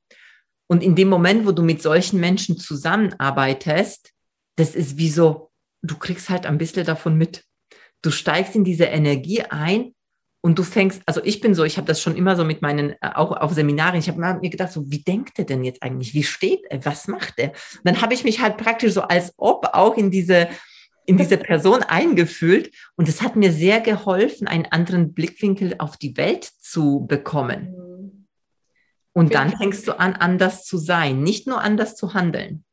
[0.68, 4.12] Und in dem Moment, wo du mit solchen Menschen zusammenarbeitest,
[4.56, 7.44] das ist wie so, du kriegst halt ein bisschen davon mit.
[8.02, 9.95] Du steigst in diese Energie ein
[10.46, 12.92] und du fängst, also ich bin so, ich habe das schon immer so mit meinen,
[13.02, 16.14] äh, auch auf Seminaren, ich habe mir gedacht, so, wie denkt er denn jetzt eigentlich?
[16.14, 16.86] Wie steht er?
[16.86, 17.52] Was macht er?
[17.84, 20.48] dann habe ich mich halt praktisch so als ob auch in diese,
[21.08, 22.70] in diese Person eingefühlt.
[22.96, 27.72] Und es hat mir sehr geholfen, einen anderen Blickwinkel auf die Welt zu bekommen.
[27.72, 28.28] Mhm.
[29.14, 32.64] Und dann fängst du an, anders zu sein, nicht nur anders zu handeln.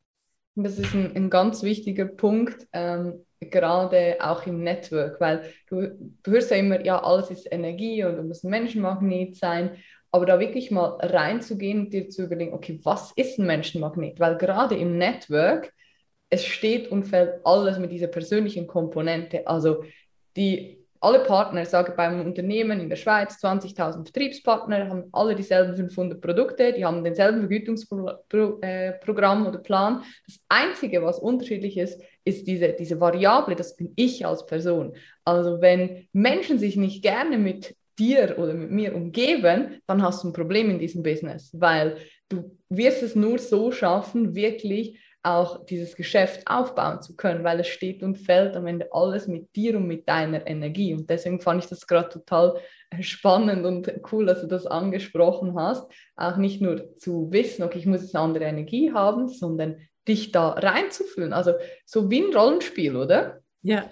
[0.57, 5.89] Das ist ein, ein ganz wichtiger Punkt, ähm, gerade auch im Network, weil du,
[6.23, 9.77] du hörst ja immer, ja, alles ist Energie und du musst ein Menschenmagnet sein,
[10.11, 14.21] aber da wirklich mal reinzugehen und dir zu überlegen, okay, was ist ein Menschenmagnet?
[14.21, 15.73] Weil gerade im Network,
[16.29, 19.47] es steht und fällt alles mit dieser persönlichen Komponente.
[19.47, 19.85] Also
[20.37, 26.21] die alle Partner, sage beim Unternehmen in der Schweiz, 20.000 Vertriebspartner, haben alle dieselben 500
[26.21, 30.05] Produkte, die haben denselben Vergütungsprogramm oder Plan.
[30.27, 34.95] Das Einzige, was unterschiedlich ist, ist diese, diese Variable, das bin ich als Person.
[35.25, 40.29] Also wenn Menschen sich nicht gerne mit dir oder mit mir umgeben, dann hast du
[40.29, 41.97] ein Problem in diesem Business, weil
[42.29, 47.69] du wirst es nur so schaffen, wirklich auch dieses Geschäft aufbauen zu können, weil es
[47.69, 50.95] steht und fällt am Ende alles mit dir und mit deiner Energie.
[50.95, 52.57] Und deswegen fand ich das gerade total
[53.01, 55.91] spannend und cool, dass du das angesprochen hast.
[56.17, 59.77] Auch nicht nur zu wissen, okay, ich muss jetzt eine andere Energie haben, sondern
[60.09, 61.33] dich da reinzufühlen.
[61.33, 61.55] Also
[61.87, 63.41] so wie ein Rollenspiel, oder?
[63.63, 63.91] Ja.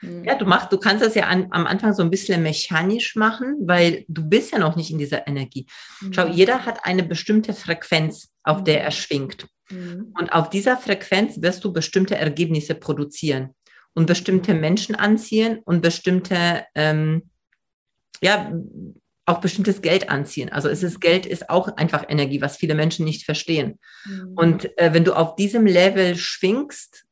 [0.00, 0.24] Hm.
[0.24, 3.56] Ja, du machst, du kannst das ja an, am Anfang so ein bisschen mechanisch machen,
[3.62, 5.66] weil du bist ja noch nicht in dieser Energie.
[6.12, 6.32] Schau, hm.
[6.32, 8.84] jeder hat eine bestimmte Frequenz, auf der hm.
[8.84, 9.46] er schwingt.
[9.70, 10.14] Mhm.
[10.18, 13.54] Und auf dieser Frequenz wirst du bestimmte Ergebnisse produzieren
[13.94, 17.30] und bestimmte Menschen anziehen und bestimmte, ähm,
[18.22, 18.52] ja,
[19.26, 20.48] auch bestimmtes Geld anziehen.
[20.50, 23.78] Also es ist Geld ist auch einfach Energie, was viele Menschen nicht verstehen.
[24.06, 24.32] Mhm.
[24.36, 27.04] Und äh, wenn du auf diesem Level schwingst,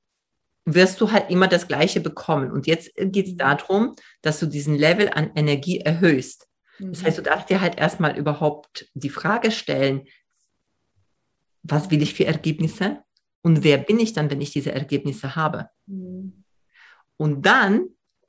[0.65, 2.51] wirst du halt immer das Gleiche bekommen.
[2.51, 3.39] Und jetzt geht es mhm.
[3.39, 6.49] darum, dass du diesen Level an Energie erhöhst.
[6.79, 7.27] Das heißt, du mhm.
[7.27, 10.07] darfst dir halt erstmal überhaupt die Frage stellen,
[11.71, 12.99] was will ich für Ergebnisse
[13.43, 15.69] und wer bin ich dann, wenn ich diese Ergebnisse habe.
[15.87, 16.45] Mhm.
[17.17, 17.87] Und dann,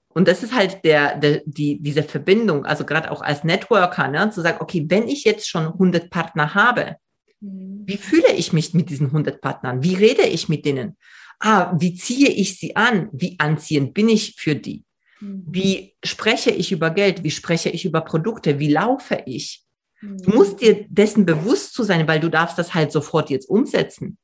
[0.10, 4.30] und das ist halt der, der, die, diese Verbindung, also gerade auch als Networker, ne,
[4.30, 6.98] zu sagen, okay, wenn ich jetzt schon 100 Partner habe,
[7.40, 7.84] mhm.
[7.86, 9.84] wie fühle ich mich mit diesen 100 Partnern?
[9.84, 10.98] Wie rede ich mit denen?
[11.40, 13.10] Ah, wie ziehe ich sie an?
[13.12, 14.86] Wie anziehend bin ich für die?
[15.20, 15.46] Mhm.
[15.48, 17.24] Wie spreche ich über Geld?
[17.24, 18.60] Wie spreche ich über Produkte?
[18.60, 19.67] Wie laufe ich?
[20.02, 24.18] Du musst dir dessen bewusst zu sein, weil du darfst das halt sofort jetzt umsetzen.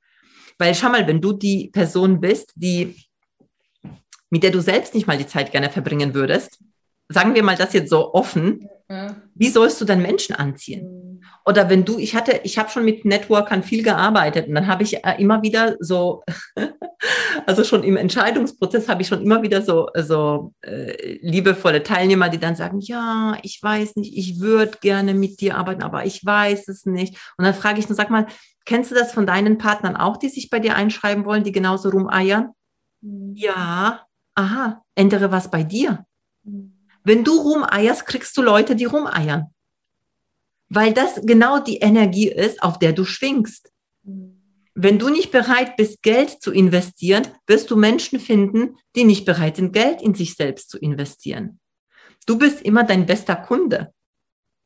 [0.59, 2.95] Weil schau mal, wenn du die Person bist, die,
[4.29, 6.59] mit der du selbst nicht mal die Zeit gerne verbringen würdest,
[7.09, 8.69] sagen wir mal das jetzt so offen,
[9.35, 10.85] wie sollst du dann Menschen anziehen?
[10.85, 11.21] Mhm.
[11.45, 14.83] Oder wenn du, ich hatte, ich habe schon mit Networkern viel gearbeitet und dann habe
[14.83, 16.23] ich äh, immer wieder so,
[17.45, 22.39] also schon im Entscheidungsprozess habe ich schon immer wieder so, so äh, liebevolle Teilnehmer, die
[22.39, 26.67] dann sagen, ja, ich weiß nicht, ich würde gerne mit dir arbeiten, aber ich weiß
[26.69, 27.17] es nicht.
[27.37, 28.27] Und dann frage ich nur, sag mal,
[28.65, 31.89] kennst du das von deinen Partnern auch, die sich bei dir einschreiben wollen, die genauso
[31.89, 32.51] rumeiern?
[33.01, 33.33] Mhm.
[33.35, 36.05] Ja, aha, ändere was bei dir.
[37.03, 39.47] Wenn du rumeierst, kriegst du Leute, die rumeiern.
[40.69, 43.71] Weil das genau die Energie ist, auf der du schwingst.
[44.75, 49.57] Wenn du nicht bereit bist, Geld zu investieren, wirst du Menschen finden, die nicht bereit
[49.57, 51.59] sind, Geld in sich selbst zu investieren.
[52.25, 53.93] Du bist immer dein bester Kunde.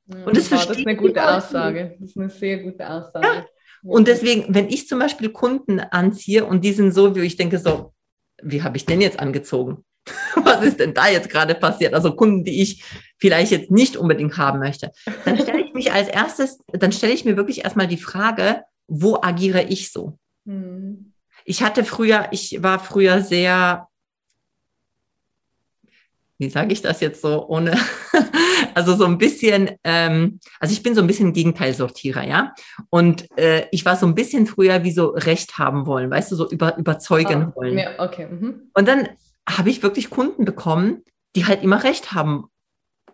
[0.08, 1.97] Und das, das ist eine gute Aussage.
[2.00, 3.28] Das ist eine sehr gute Aussage.
[3.28, 3.45] Ja.
[3.82, 7.60] Und deswegen, wenn ich zum Beispiel Kunden anziehe und die sind so, wie ich denke,
[7.60, 7.93] so,
[8.41, 9.84] wie habe ich denn jetzt angezogen?
[10.36, 11.93] was ist denn da jetzt gerade passiert?
[11.93, 12.84] Also Kunden, die ich
[13.17, 14.91] vielleicht jetzt nicht unbedingt haben möchte.
[15.26, 19.17] Dann stelle ich mich als erstes, dann stelle ich mir wirklich erstmal die Frage, wo
[19.22, 20.17] agiere ich so?
[20.46, 21.13] Mhm.
[21.46, 23.88] Ich hatte früher, ich war früher sehr,
[26.38, 27.78] wie sage ich das jetzt so, ohne,
[28.74, 32.54] also so ein bisschen, ähm, also ich bin so ein bisschen Gegenteilsortierer, ja.
[32.89, 36.36] Und äh, ich war so ein bisschen früher wie so Recht haben wollen, weißt du,
[36.36, 37.78] so über, überzeugen oh, wollen.
[37.78, 38.28] Ja, okay.
[38.28, 38.70] Mhm.
[38.74, 39.10] Und dann
[39.48, 41.04] habe ich wirklich Kunden bekommen,
[41.36, 42.50] die halt immer recht haben.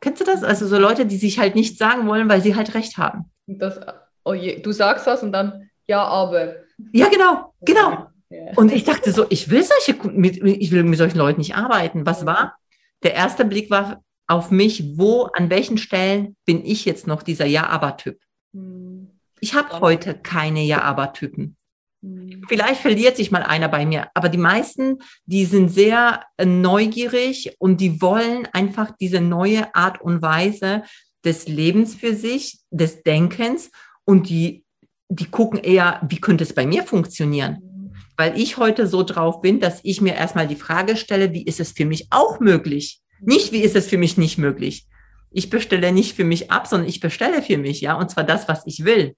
[0.01, 0.43] Kennst du das?
[0.43, 3.31] Also so Leute, die sich halt nicht sagen wollen, weil sie halt recht haben.
[3.47, 3.79] Das,
[4.25, 6.55] oh je, du sagst was und dann, ja, aber.
[6.91, 8.07] Ja, genau, genau.
[8.55, 12.05] Und ich dachte so, ich will solche, mit, ich will mit solchen Leuten nicht arbeiten.
[12.05, 12.57] Was war?
[13.03, 17.45] Der erste Blick war auf mich, wo, an welchen Stellen bin ich jetzt noch dieser
[17.45, 18.19] Ja-Aber-Typ?
[18.53, 19.11] Hm.
[19.39, 21.57] Ich habe heute keine Ja-Aber-Typen.
[22.03, 22.43] Hm.
[22.47, 27.55] Vielleicht verliert sich mal einer bei mir, aber die meisten, die sind sehr äh, neugierig
[27.59, 30.83] und die wollen einfach diese neue Art und Weise
[31.23, 33.71] des Lebens für sich, des Denkens
[34.03, 34.65] und die,
[35.07, 37.55] die gucken eher, wie könnte es bei mir funktionieren?
[37.55, 37.93] Hm.
[38.17, 41.59] Weil ich heute so drauf bin, dass ich mir erstmal die Frage stelle, wie ist
[41.59, 42.99] es für mich auch möglich?
[43.21, 44.85] Nicht, wie ist es für mich nicht möglich?
[45.31, 48.47] Ich bestelle nicht für mich ab, sondern ich bestelle für mich, ja, und zwar das,
[48.47, 49.15] was ich will.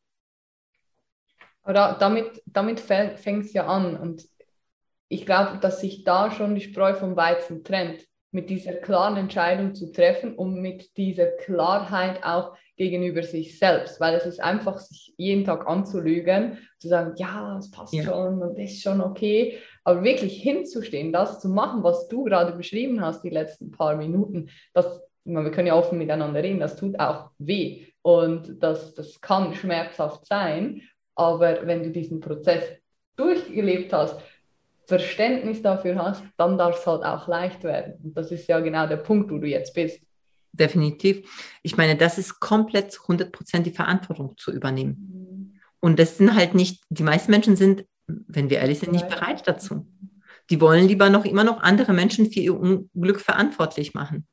[1.66, 3.98] Aber damit, damit fängt es ja an.
[3.98, 4.26] Und
[5.10, 9.74] ich glaube, dass sich da schon die Spreu vom Weizen trennt, mit dieser klaren Entscheidung
[9.74, 15.14] zu treffen und mit dieser Klarheit auch gegenüber sich selbst, weil es ist einfach, sich
[15.18, 18.04] jeden Tag anzulügen, zu sagen, ja, es passt ja.
[18.04, 23.00] schon und ist schon okay, aber wirklich hinzustehen, das zu machen, was du gerade beschrieben
[23.00, 27.30] hast, die letzten paar Minuten, das, wir können ja offen miteinander reden, das tut auch
[27.38, 30.82] weh und das, das kann schmerzhaft sein,
[31.16, 32.64] aber wenn du diesen Prozess
[33.16, 34.20] durchgelebt hast,
[34.86, 37.96] Verständnis dafür hast, dann darf es halt auch leicht werden.
[38.04, 40.06] Und das ist ja genau der Punkt, wo du jetzt bist.
[40.52, 41.58] Definitiv.
[41.64, 44.96] Ich meine, das ist komplett zu 100 Prozent die Verantwortung zu übernehmen.
[44.98, 45.60] Mhm.
[45.80, 49.48] Und das sind halt nicht, die meisten Menschen sind, wenn wir ehrlich sind, nicht bereit
[49.48, 49.88] dazu.
[50.50, 54.28] Die wollen lieber noch immer noch andere Menschen für ihr Unglück verantwortlich machen.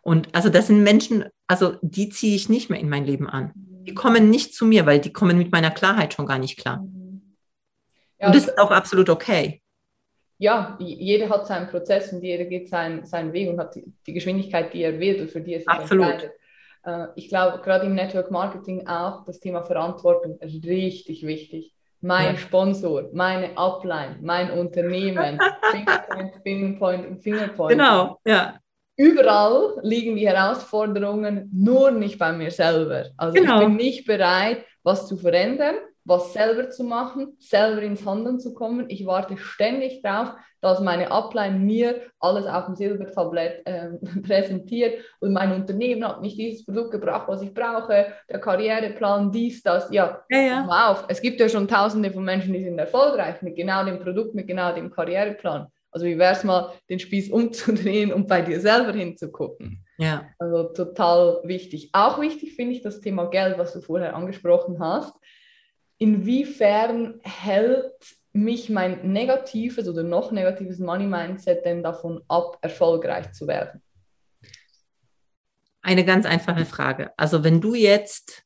[0.00, 3.52] Und also das sind Menschen, also die ziehe ich nicht mehr in mein Leben an.
[3.86, 6.84] Die kommen nicht zu mir, weil die kommen mit meiner Klarheit schon gar nicht klar.
[8.20, 9.62] Ja, und das ist auch absolut okay
[10.38, 14.12] ja, jeder hat seinen Prozess und jeder geht seinen, seinen Weg und hat die, die
[14.12, 16.06] Geschwindigkeit, die er will und für die er sich Absolut.
[16.06, 16.32] entscheidet.
[16.84, 21.74] Äh, ich glaube, gerade im Network Marketing auch das Thema Verantwortung ist richtig wichtig.
[22.00, 22.36] Mein ja.
[22.36, 25.40] Sponsor, meine Upline, mein Unternehmen,
[25.72, 27.72] Fingerpoint, Fingerpoint und Fingerpoint.
[27.72, 28.60] Genau, ja.
[28.98, 33.06] Überall liegen die Herausforderungen nur nicht bei mir selber.
[33.16, 33.60] Also genau.
[33.60, 35.76] ich bin nicht bereit, was zu verändern
[36.08, 38.86] was selber zu machen, selber ins Handeln zu kommen.
[38.88, 43.90] Ich warte ständig darauf, dass meine Upline mir alles auf dem Silbertablett äh,
[44.26, 49.62] präsentiert und mein Unternehmen hat nicht dieses Produkt gebracht, was ich brauche, der Karriereplan, dies,
[49.62, 49.88] das.
[49.92, 50.90] Ja, ja, ja.
[50.90, 51.04] auf.
[51.08, 54.46] Es gibt ja schon tausende von Menschen, die sind erfolgreich mit genau dem Produkt, mit
[54.46, 55.68] genau dem Karriereplan.
[55.90, 59.84] Also wie wäre es mal, den Spieß umzudrehen und bei dir selber hinzugucken.
[59.98, 60.28] Ja.
[60.38, 61.90] Also total wichtig.
[61.92, 65.14] Auch wichtig finde ich das Thema Geld, was du vorher angesprochen hast
[65.98, 67.92] inwiefern hält
[68.32, 73.82] mich mein negatives oder noch negatives Money-Mindset denn davon ab, erfolgreich zu werden?
[75.82, 77.12] Eine ganz einfache Frage.
[77.16, 78.44] Also wenn du jetzt,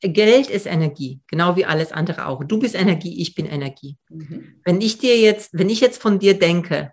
[0.00, 2.44] Geld ist Energie, genau wie alles andere auch.
[2.44, 3.96] Du bist Energie, ich bin Energie.
[4.10, 4.60] Mhm.
[4.64, 6.92] Wenn ich dir jetzt, wenn ich jetzt von dir denke,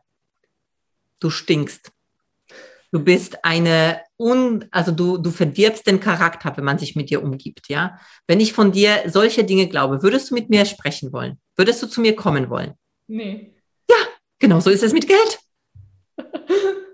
[1.20, 1.92] du stinkst,
[2.94, 7.24] Du bist eine un, also du, du verdirbst den Charakter, wenn man sich mit dir
[7.24, 7.98] umgibt, ja.
[8.28, 11.40] Wenn ich von dir solche Dinge glaube, würdest du mit mir sprechen wollen?
[11.56, 12.74] Würdest du zu mir kommen wollen?
[13.08, 13.56] Nee.
[13.90, 13.96] Ja,
[14.40, 15.40] genau so ist es mit Geld.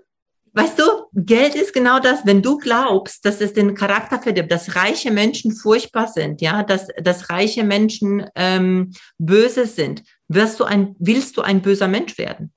[0.58, 4.74] Weißt du, Geld ist genau das, wenn du glaubst, dass es den Charakter verdirbt, dass
[4.74, 10.96] reiche Menschen furchtbar sind, ja, dass, dass reiche Menschen ähm, böse sind, wirst du ein,
[10.98, 12.52] willst du ein böser Mensch werden?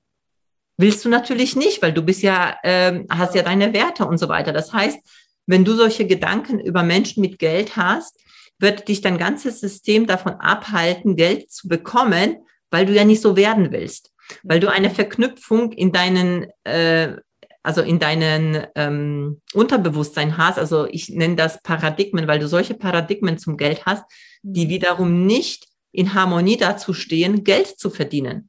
[0.76, 4.28] Willst du natürlich nicht, weil du bist ja, äh, hast ja deine Werte und so
[4.28, 4.52] weiter.
[4.52, 4.98] Das heißt,
[5.46, 8.18] wenn du solche Gedanken über Menschen mit Geld hast,
[8.58, 12.38] wird dich dein ganzes System davon abhalten, Geld zu bekommen,
[12.68, 14.10] weil du ja nicht so werden willst.
[14.42, 17.14] Weil du eine Verknüpfung in deinen, äh,
[17.62, 20.58] also in deinen ähm, Unterbewusstsein hast.
[20.58, 24.04] Also ich nenne das Paradigmen, weil du solche Paradigmen zum Geld hast,
[24.42, 24.70] die mhm.
[24.70, 28.48] wiederum nicht in Harmonie dazu stehen, Geld zu verdienen.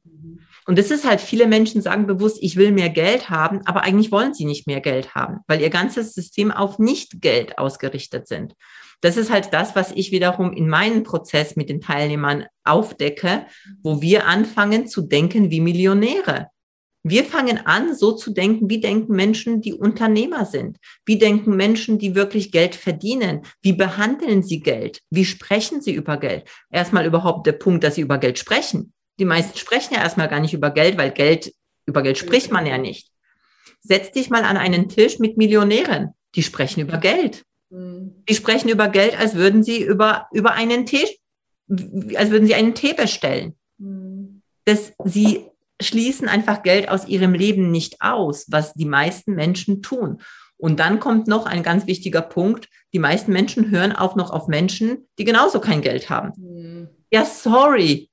[0.66, 4.10] Und das ist halt, viele Menschen sagen bewusst, ich will mehr Geld haben, aber eigentlich
[4.10, 8.54] wollen sie nicht mehr Geld haben, weil ihr ganzes System auf Nicht-Geld ausgerichtet sind.
[9.02, 13.46] Das ist halt das, was ich wiederum in meinem Prozess mit den Teilnehmern aufdecke,
[13.82, 16.46] wo wir anfangen zu denken wie Millionäre.
[17.06, 20.78] Wir fangen an, so zu denken, wie denken Menschen, die Unternehmer sind?
[21.04, 23.42] Wie denken Menschen, die wirklich Geld verdienen?
[23.60, 25.00] Wie behandeln sie Geld?
[25.10, 26.48] Wie sprechen sie über Geld?
[26.70, 28.94] Erstmal überhaupt der Punkt, dass sie über Geld sprechen.
[29.18, 31.52] Die meisten sprechen ja erstmal gar nicht über Geld, weil Geld,
[31.84, 33.10] über Geld spricht man ja nicht.
[33.82, 36.14] Setz dich mal an einen Tisch mit Millionären.
[36.34, 37.44] Die sprechen über Geld.
[37.68, 38.24] Mhm.
[38.26, 41.06] Die sprechen über Geld, als würden sie über, über einen Tee,
[41.68, 43.56] als würden sie einen Tee bestellen.
[43.76, 44.40] Mhm.
[44.64, 45.44] Das, sie
[45.80, 50.20] schließen einfach Geld aus ihrem Leben nicht aus, was die meisten Menschen tun.
[50.56, 52.68] Und dann kommt noch ein ganz wichtiger Punkt.
[52.92, 56.32] Die meisten Menschen hören auch noch auf Menschen, die genauso kein Geld haben.
[56.36, 56.88] Mhm.
[57.10, 58.08] Ja, sorry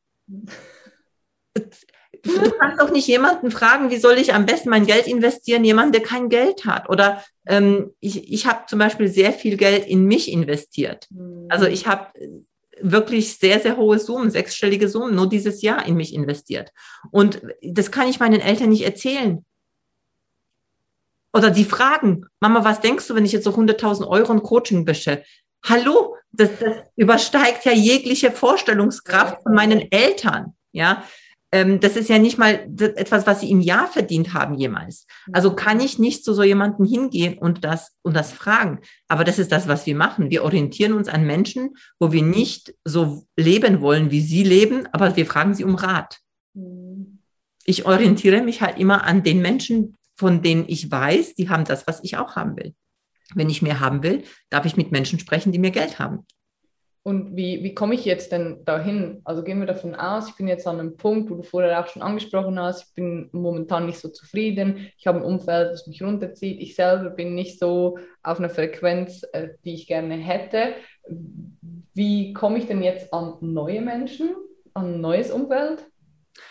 [2.23, 5.95] Du kannst doch nicht jemanden fragen, wie soll ich am besten mein Geld investieren, jemand,
[5.95, 6.87] der kein Geld hat.
[6.89, 11.07] Oder ähm, ich, ich habe zum Beispiel sehr viel Geld in mich investiert.
[11.09, 11.47] Mhm.
[11.49, 12.07] Also ich habe
[12.83, 16.71] wirklich sehr, sehr hohe Summen, sechsstellige Summen, nur dieses Jahr in mich investiert.
[17.11, 19.45] Und das kann ich meinen Eltern nicht erzählen.
[21.33, 24.85] Oder die fragen, Mama, was denkst du, wenn ich jetzt so 100.000 Euro in Coaching
[24.85, 25.23] bische?
[25.63, 30.55] Hallo, das, das übersteigt ja jegliche Vorstellungskraft von meinen Eltern.
[30.73, 31.03] Ja,
[31.51, 35.05] das ist ja nicht mal etwas, was sie im Jahr verdient haben jemals.
[35.33, 38.79] Also kann ich nicht zu so jemandem hingehen und das, und das fragen.
[39.09, 40.29] Aber das ist das, was wir machen.
[40.29, 45.17] Wir orientieren uns an Menschen, wo wir nicht so leben wollen, wie sie leben, aber
[45.17, 46.19] wir fragen sie um Rat.
[46.53, 47.19] Mhm.
[47.65, 51.85] Ich orientiere mich halt immer an den Menschen, von denen ich weiß, die haben das,
[51.85, 52.73] was ich auch haben will.
[53.35, 56.25] Wenn ich mehr haben will, darf ich mit Menschen sprechen, die mehr Geld haben.
[57.03, 59.21] Und wie, wie komme ich jetzt denn dahin?
[59.23, 61.87] Also gehen wir davon aus, ich bin jetzt an einem Punkt, wo du vorher auch
[61.87, 66.03] schon angesprochen hast, ich bin momentan nicht so zufrieden, ich habe ein Umfeld, das mich
[66.03, 70.73] runterzieht, ich selber bin nicht so auf einer Frequenz, äh, die ich gerne hätte.
[71.95, 74.35] Wie komme ich denn jetzt an neue Menschen,
[74.75, 75.83] an ein neues Umfeld?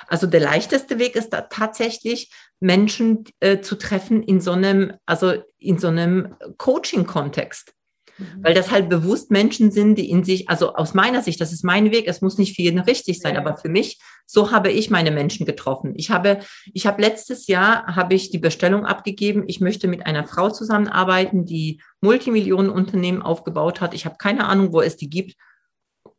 [0.08, 5.34] Also der leichteste Weg ist da tatsächlich Menschen äh, zu treffen in so einem, also
[5.58, 7.72] in so einem Coaching-Kontext.
[8.20, 8.44] Mhm.
[8.44, 11.64] Weil das halt bewusst Menschen sind, die in sich, also aus meiner Sicht, das ist
[11.64, 13.40] mein Weg, es muss nicht für jeden richtig sein, ja.
[13.40, 15.94] aber für mich, so habe ich meine Menschen getroffen.
[15.96, 16.40] Ich habe,
[16.72, 21.46] ich habe letztes Jahr, habe ich die Bestellung abgegeben, ich möchte mit einer Frau zusammenarbeiten,
[21.46, 23.94] die Multimillionenunternehmen aufgebaut hat.
[23.94, 25.36] Ich habe keine Ahnung, wo es die gibt.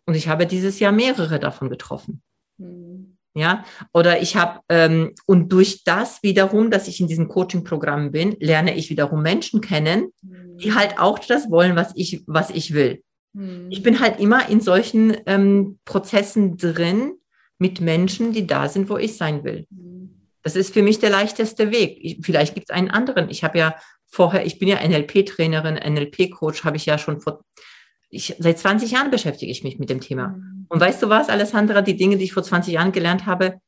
[0.06, 2.22] Und ich habe dieses Jahr mehrere davon getroffen.
[2.58, 3.18] Mhm.
[3.34, 3.64] Ja,
[3.94, 8.76] oder ich habe, ähm, und durch das wiederum, dass ich in diesem Coaching-Programm bin, lerne
[8.76, 10.76] ich wiederum Menschen kennen, die mhm.
[10.76, 13.02] halt auch das wollen, was ich, was ich will.
[13.34, 13.68] Mhm.
[13.70, 17.14] Ich bin halt immer in solchen ähm, Prozessen drin
[17.58, 19.66] mit Menschen, die da sind, wo ich sein will.
[19.70, 20.28] Mhm.
[20.44, 22.00] Das ist für mich der leichteste Weg.
[22.02, 23.30] Ich, vielleicht gibt es einen anderen.
[23.30, 23.76] Ich habe ja
[24.08, 27.44] vorher, ich bin ja NLP-Trainerin, NLP-Coach, habe ich ja schon vor
[28.12, 30.30] ich, seit 20 Jahren beschäftige ich mich mit dem Thema.
[30.30, 30.66] Mhm.
[30.70, 33.60] Und weißt du was, Alessandra, die Dinge, die ich vor 20 Jahren gelernt habe,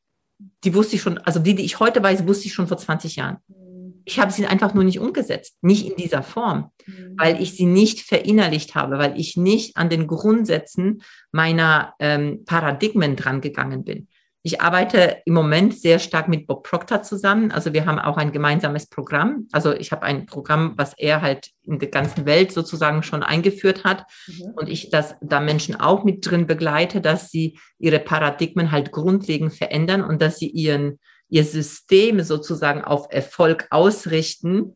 [0.64, 3.16] die wusste ich schon, also die, die ich heute weiß, wusste ich schon vor 20
[3.16, 3.38] Jahren.
[3.48, 4.04] Mhm.
[4.06, 7.16] Ich habe sie einfach nur nicht umgesetzt, nicht in dieser Form, mhm.
[7.18, 11.02] weil ich sie nicht verinnerlicht habe, weil ich nicht an den Grundsätzen
[11.32, 14.08] meiner ähm, Paradigmen dran gegangen bin.
[14.46, 17.52] Ich arbeite im Moment sehr stark mit Bob Proctor zusammen.
[17.52, 19.48] Also wir haben auch ein gemeinsames Programm.
[19.54, 23.86] Also ich habe ein Programm, was er halt in der ganzen Welt sozusagen schon eingeführt
[23.86, 24.04] hat.
[24.28, 24.52] Mhm.
[24.58, 29.54] Und ich das da Menschen auch mit drin begleite, dass sie ihre Paradigmen halt grundlegend
[29.54, 34.76] verändern und dass sie ihren, ihr System sozusagen auf Erfolg ausrichten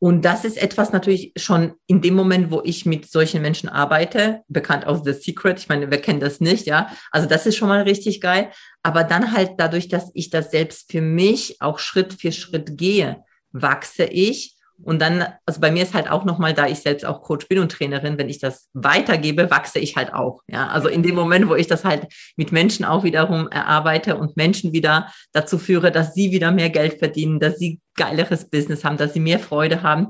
[0.00, 4.40] und das ist etwas natürlich schon in dem Moment, wo ich mit solchen Menschen arbeite,
[4.48, 6.90] bekannt aus The Secret, ich meine, wer kennt das nicht, ja?
[7.10, 8.50] Also das ist schon mal richtig geil.
[8.82, 13.22] Aber dann halt dadurch, dass ich das selbst für mich auch Schritt für Schritt gehe,
[13.52, 17.22] wachse ich und dann, also bei mir ist halt auch nochmal, da ich selbst auch
[17.22, 20.42] Coach bin und Trainerin, wenn ich das weitergebe, wachse ich halt auch.
[20.48, 24.36] Ja, also in dem Moment, wo ich das halt mit Menschen auch wiederum erarbeite und
[24.36, 28.96] Menschen wieder dazu führe, dass sie wieder mehr Geld verdienen, dass sie geileres Business haben,
[28.96, 30.08] dass sie mehr Freude haben.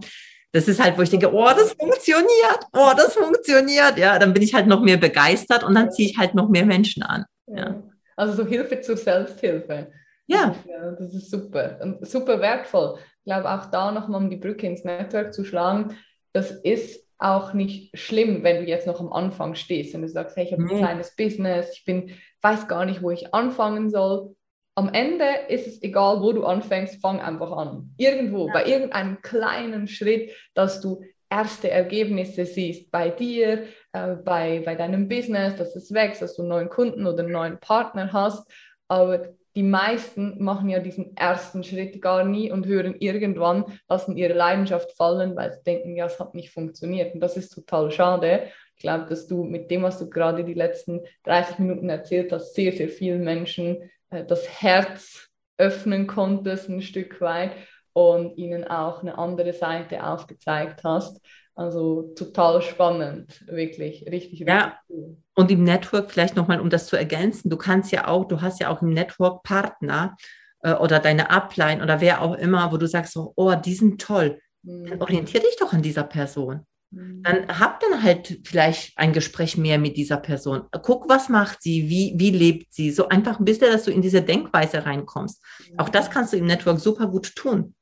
[0.52, 3.98] Das ist halt, wo ich denke, oh, das funktioniert, oh, das funktioniert.
[3.98, 6.64] Ja, dann bin ich halt noch mehr begeistert und dann ziehe ich halt noch mehr
[6.64, 7.24] Menschen an.
[7.46, 7.82] Ja.
[8.16, 9.92] Also so Hilfe zur Selbsthilfe.
[10.26, 10.54] Ja.
[10.68, 10.90] ja.
[10.92, 12.98] Das ist super und super wertvoll.
[13.24, 15.96] Ich glaube, auch da nochmal, um die Brücke ins Network zu schlagen,
[16.32, 20.36] das ist auch nicht schlimm, wenn du jetzt noch am Anfang stehst und du sagst,
[20.36, 24.34] hey, ich habe ein kleines Business, ich bin, weiß gar nicht, wo ich anfangen soll.
[24.74, 27.92] Am Ende ist es egal, wo du anfängst, fang einfach an.
[27.98, 28.54] Irgendwo, ja.
[28.54, 35.08] bei irgendeinem kleinen Schritt, dass du erste Ergebnisse siehst bei dir, äh, bei, bei deinem
[35.08, 38.50] Business, dass es wächst, dass du einen neuen Kunden oder einen neuen Partner hast.
[38.88, 44.34] Aber die meisten machen ja diesen ersten Schritt gar nie und hören irgendwann, lassen ihre
[44.34, 47.14] Leidenschaft fallen, weil sie denken, ja, es hat nicht funktioniert.
[47.14, 48.44] Und das ist total schade.
[48.76, 52.54] Ich glaube, dass du mit dem, was du gerade die letzten 30 Minuten erzählt hast,
[52.54, 55.28] sehr, sehr vielen Menschen äh, das Herz
[55.58, 57.52] öffnen konntest, ein Stück weit
[57.92, 61.20] und ihnen auch eine andere Seite aufgezeigt hast.
[61.54, 64.78] Also total spannend, wirklich, richtig, richtig ja.
[64.88, 65.16] cool.
[65.34, 68.60] Und im Network vielleicht nochmal, um das zu ergänzen, du kannst ja auch, du hast
[68.60, 70.16] ja auch im Network Partner
[70.62, 74.00] äh, oder deine Upline oder wer auch immer, wo du sagst so, oh, die sind
[74.00, 74.40] toll.
[74.62, 74.86] Mhm.
[74.86, 76.66] Dann orientier dich doch an dieser Person.
[76.90, 77.22] Mhm.
[77.22, 80.62] Dann hab dann halt vielleicht ein Gespräch mehr mit dieser Person.
[80.82, 82.90] Guck, was macht sie, wie, wie lebt sie.
[82.90, 85.42] So einfach ein bisschen, dass du in diese Denkweise reinkommst.
[85.70, 85.78] Mhm.
[85.78, 87.74] Auch das kannst du im Network super gut tun.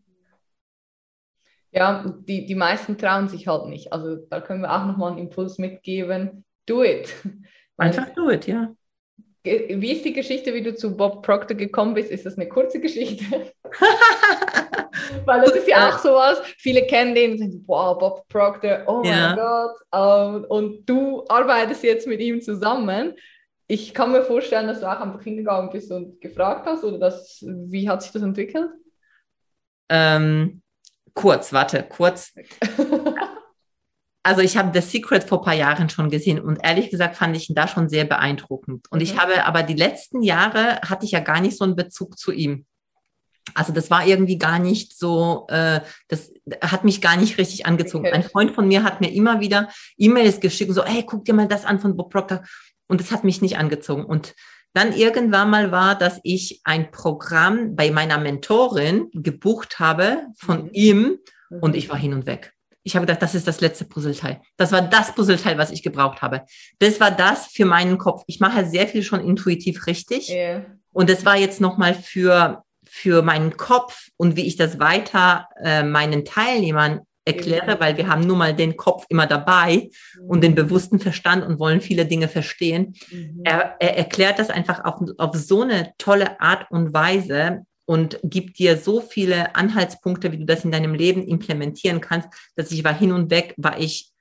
[1.78, 3.92] Ja, die, die meisten trauen sich halt nicht.
[3.92, 6.44] Also da können wir auch nochmal einen Impuls mitgeben.
[6.66, 7.14] Do it.
[7.76, 8.74] Einfach do it, ja.
[9.44, 12.10] wie ist die Geschichte, wie du zu Bob Proctor gekommen bist?
[12.10, 13.24] Ist das eine kurze Geschichte?
[15.24, 19.02] Weil das ist ja auch sowas, viele kennen den und sagen, wow, Bob Proctor, oh
[19.04, 19.36] ja.
[19.36, 20.50] mein Gott.
[20.50, 23.14] und du arbeitest jetzt mit ihm zusammen.
[23.68, 27.44] Ich kann mir vorstellen, dass du auch einfach hingegangen bist und gefragt hast, oder das,
[27.46, 28.70] wie hat sich das entwickelt?
[29.88, 30.60] Ähm,
[31.18, 32.32] kurz, warte, kurz.
[34.22, 37.36] also ich habe The Secret vor ein paar Jahren schon gesehen und ehrlich gesagt fand
[37.36, 38.86] ich ihn da schon sehr beeindruckend.
[38.90, 39.02] Und mhm.
[39.02, 42.30] ich habe aber die letzten Jahre hatte ich ja gar nicht so einen Bezug zu
[42.30, 42.66] ihm.
[43.54, 46.30] Also das war irgendwie gar nicht so, äh, das
[46.62, 48.06] hat mich gar nicht richtig angezogen.
[48.06, 48.14] Okay.
[48.14, 51.48] Ein Freund von mir hat mir immer wieder E-Mails geschickt, so, hey, guck dir mal
[51.48, 52.42] das an von Bob Proctor.
[52.86, 54.04] Und das hat mich nicht angezogen.
[54.04, 54.36] Und
[54.74, 60.70] dann irgendwann mal war, dass ich ein Programm bei meiner Mentorin gebucht habe von mhm.
[60.72, 61.18] ihm
[61.60, 62.52] und ich war hin und weg.
[62.82, 64.40] Ich habe gedacht, das ist das letzte Puzzleteil.
[64.56, 66.42] Das war das Puzzleteil, was ich gebraucht habe.
[66.78, 68.22] Das war das für meinen Kopf.
[68.26, 70.30] Ich mache sehr viel schon intuitiv richtig.
[70.30, 70.64] Yeah.
[70.92, 75.82] Und das war jetzt nochmal für, für meinen Kopf und wie ich das weiter äh,
[75.82, 79.90] meinen Teilnehmern erkläre, weil wir haben nun mal den Kopf immer dabei
[80.26, 80.56] und den mhm.
[80.56, 82.94] bewussten Verstand und wollen viele Dinge verstehen.
[83.10, 83.42] Mhm.
[83.44, 88.58] Er, er, erklärt das einfach auf, auf so eine tolle Art und Weise und gibt
[88.58, 92.94] dir so viele Anhaltspunkte, wie du das in deinem Leben implementieren kannst, dass ich war
[92.94, 94.12] hin und weg, war ich,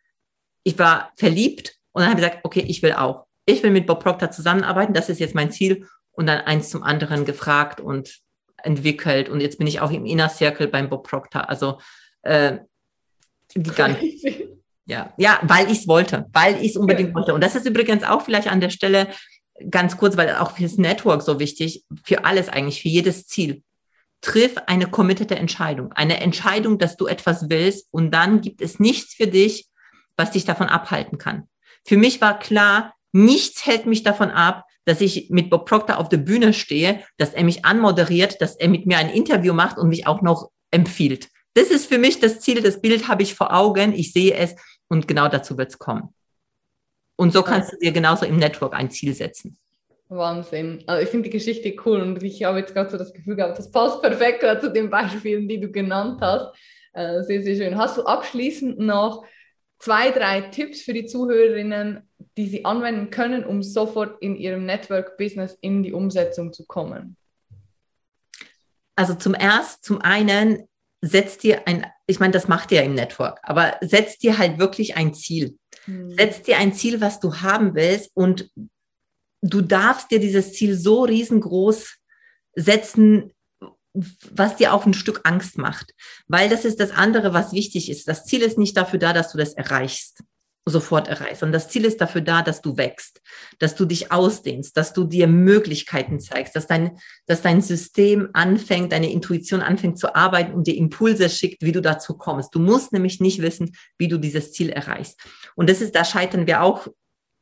[0.64, 3.26] ich war verliebt und dann habe ich gesagt, okay, ich will auch.
[3.46, 6.84] Ich will mit Bob Proctor zusammenarbeiten, das ist jetzt mein Ziel und dann eins zum
[6.84, 8.20] anderen gefragt und
[8.64, 11.50] entwickelt und jetzt bin ich auch im Inner Circle beim Bob Proctor.
[11.50, 11.80] Also
[12.24, 12.60] äh,
[13.54, 14.22] Gigantisch.
[14.86, 17.34] Ja, ja, weil ich es wollte, weil ich es unbedingt wollte.
[17.34, 19.10] Und das ist übrigens auch vielleicht an der Stelle
[19.70, 23.64] ganz kurz, weil auch fürs Network so wichtig, für alles eigentlich, für jedes Ziel.
[24.22, 25.92] Triff eine committete Entscheidung.
[25.94, 29.68] Eine Entscheidung, dass du etwas willst und dann gibt es nichts für dich,
[30.16, 31.48] was dich davon abhalten kann.
[31.86, 36.10] Für mich war klar, nichts hält mich davon ab, dass ich mit Bob Proctor auf
[36.10, 39.90] der Bühne stehe, dass er mich anmoderiert, dass er mit mir ein Interview macht und
[39.90, 41.28] mich auch noch empfiehlt.
[41.58, 44.56] Das ist für mich das Ziel, das Bild habe ich vor Augen, ich sehe es
[44.90, 46.14] und genau dazu wird es kommen.
[47.16, 49.58] Und so kannst du dir genauso im Network ein Ziel setzen.
[50.08, 50.84] Wahnsinn.
[50.86, 53.58] Also ich finde die Geschichte cool und ich habe jetzt gerade so das Gefühl gehabt,
[53.58, 56.56] das passt perfekt zu den Beispielen, die du genannt hast.
[56.94, 57.76] Äh, sehr, sehr schön.
[57.76, 59.26] Hast du abschließend noch
[59.80, 65.58] zwei, drei Tipps für die Zuhörerinnen, die sie anwenden können, um sofort in ihrem Network-Business
[65.62, 67.18] in die Umsetzung zu kommen?
[68.96, 70.67] Also zum erst, zum einen
[71.02, 74.98] setz dir ein, ich meine, das macht ihr im Network, aber setz dir halt wirklich
[74.98, 75.58] ein Ziel.
[75.86, 76.12] Mhm.
[76.12, 78.50] Setz dir ein Ziel, was du haben willst und
[79.42, 81.98] du darfst dir dieses Ziel so riesengroß
[82.56, 83.32] setzen,
[83.94, 85.94] was dir auch ein Stück Angst macht.
[86.28, 88.08] Weil das ist das andere, was wichtig ist.
[88.08, 90.24] Das Ziel ist nicht dafür da, dass du das erreichst
[90.70, 91.44] sofort erreichst.
[91.44, 93.22] Und das Ziel ist dafür da, dass du wächst,
[93.60, 98.92] dass du dich ausdehnst, dass du dir Möglichkeiten zeigst, dass dein, dass dein System anfängt,
[98.92, 102.54] deine Intuition anfängt zu arbeiten und dir Impulse schickt, wie du dazu kommst.
[102.54, 105.20] Du musst nämlich nicht wissen, wie du dieses Ziel erreichst.
[105.56, 106.88] Und das ist, da scheitern wir auch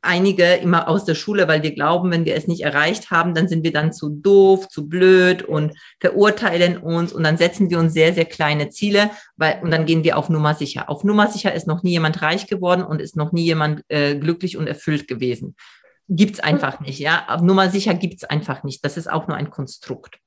[0.06, 3.48] einige immer aus der Schule, weil wir glauben, wenn wir es nicht erreicht haben, dann
[3.48, 7.92] sind wir dann zu doof, zu blöd und verurteilen uns und dann setzen wir uns
[7.92, 10.88] sehr, sehr kleine Ziele, weil, und dann gehen wir auf Nummer sicher.
[10.88, 14.16] Auf Nummer sicher ist noch nie jemand reich geworden und ist noch nie jemand äh,
[14.16, 15.56] glücklich und erfüllt gewesen.
[16.08, 17.24] Gibt's einfach nicht, ja.
[17.28, 18.84] Auf Nummer sicher gibt's einfach nicht.
[18.84, 20.18] Das ist auch nur ein Konstrukt.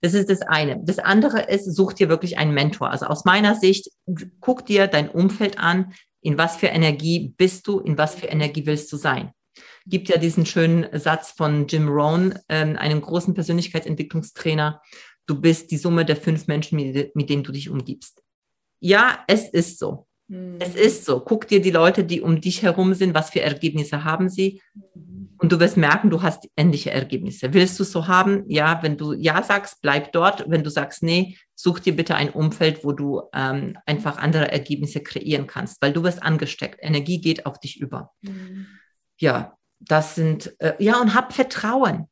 [0.00, 0.80] Das ist das eine.
[0.84, 2.90] Das andere ist, such dir wirklich einen Mentor.
[2.90, 3.90] Also aus meiner Sicht,
[4.40, 5.92] guck dir dein Umfeld an,
[6.24, 9.32] in was für Energie bist du, in was für Energie willst du sein.
[9.86, 14.80] Gibt ja diesen schönen Satz von Jim Rohn, äh, einem großen Persönlichkeitsentwicklungstrainer.
[15.26, 18.22] Du bist die Summe der fünf Menschen, mit, denen du dich umgibst.
[18.80, 20.06] Ja, es ist so.
[20.28, 20.56] Mhm.
[20.60, 21.20] Es ist so.
[21.20, 24.62] Guck dir die Leute, die um dich herum sind, was für Ergebnisse haben sie.
[25.36, 27.52] Und du wirst merken, du hast ähnliche Ergebnisse.
[27.52, 28.44] Willst du es so haben?
[28.48, 30.48] Ja, wenn du Ja sagst, bleib dort.
[30.48, 35.02] Wenn du sagst Nee, such dir bitte ein Umfeld, wo du ähm, einfach andere Ergebnisse
[35.02, 36.78] kreieren kannst, weil du wirst angesteckt.
[36.80, 38.10] Energie geht auf dich über.
[38.22, 38.66] Mhm.
[39.18, 42.08] Ja, das sind, äh, ja, und hab Vertrauen.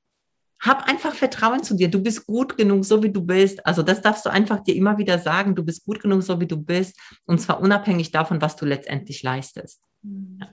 [0.61, 1.91] Hab einfach Vertrauen zu dir.
[1.91, 3.67] Du bist gut genug, so wie du bist.
[3.67, 5.57] Also das darfst du einfach dir immer wieder sagen.
[5.57, 6.97] Du bist gut genug, so wie du bist.
[7.25, 9.81] Und zwar unabhängig davon, was du letztendlich leistest.
[10.03, 10.39] Mhm.
[10.41, 10.49] Ja.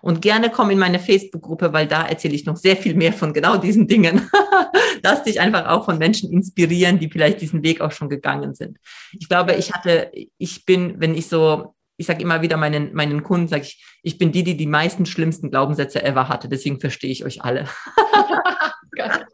[0.00, 3.32] Und gerne komm in meine Facebook-Gruppe, weil da erzähle ich noch sehr viel mehr von
[3.32, 4.28] genau diesen Dingen.
[5.02, 8.78] Lass dich einfach auch von Menschen inspirieren, die vielleicht diesen Weg auch schon gegangen sind.
[9.18, 13.22] Ich glaube, ich hatte, ich bin, wenn ich so, ich sage immer wieder meinen, meinen
[13.22, 16.48] Kunden, sage ich, ich bin die, die die meisten schlimmsten Glaubenssätze ever hatte.
[16.48, 17.66] Deswegen verstehe ich euch alle.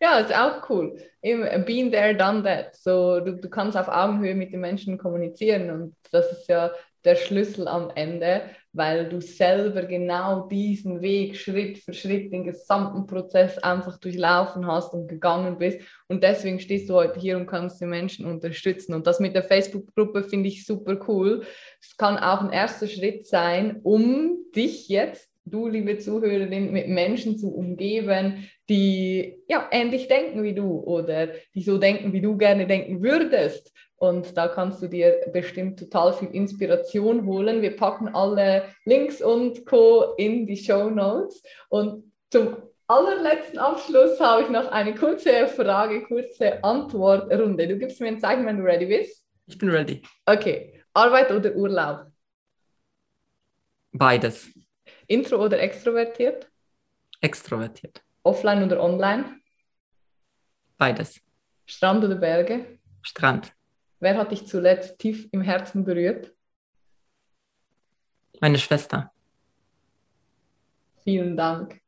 [0.00, 0.96] ja, ist auch cool.
[1.22, 2.76] Been there, done that.
[2.76, 6.70] So, du, du kannst auf Augenhöhe mit den Menschen kommunizieren und das ist ja
[7.04, 8.42] der Schlüssel am Ende
[8.76, 14.92] weil du selber genau diesen Weg Schritt für Schritt, den gesamten Prozess einfach durchlaufen hast
[14.92, 15.80] und gegangen bist.
[16.08, 18.94] Und deswegen stehst du heute hier und kannst die Menschen unterstützen.
[18.94, 21.42] Und das mit der Facebook-Gruppe finde ich super cool.
[21.80, 27.38] Es kann auch ein erster Schritt sein, um dich jetzt du, liebe Zuhörerin, mit Menschen
[27.38, 32.66] zu umgeben, die ja ähnlich denken wie du oder die so denken, wie du gerne
[32.66, 33.72] denken würdest.
[33.96, 37.62] Und da kannst du dir bestimmt total viel Inspiration holen.
[37.62, 40.14] Wir packen alle Links und Co.
[40.18, 41.42] in die Show Notes.
[41.70, 47.66] Und zum allerletzten Abschluss habe ich noch eine kurze Frage, kurze Antwortrunde.
[47.66, 49.26] Du gibst mir ein Zeichen, wenn du ready bist.
[49.46, 50.02] Ich bin ready.
[50.26, 50.82] Okay.
[50.92, 52.06] Arbeit oder Urlaub?
[53.92, 54.50] Beides.
[55.06, 56.50] Intro oder extrovertiert?
[57.20, 58.02] Extrovertiert.
[58.22, 59.40] Offline oder online?
[60.76, 61.20] Beides.
[61.64, 62.78] Strand oder Berge?
[63.02, 63.55] Strand.
[64.00, 66.32] Wer hat dich zuletzt tief im Herzen berührt?
[68.40, 69.10] Meine Schwester.
[71.02, 71.80] Vielen Dank.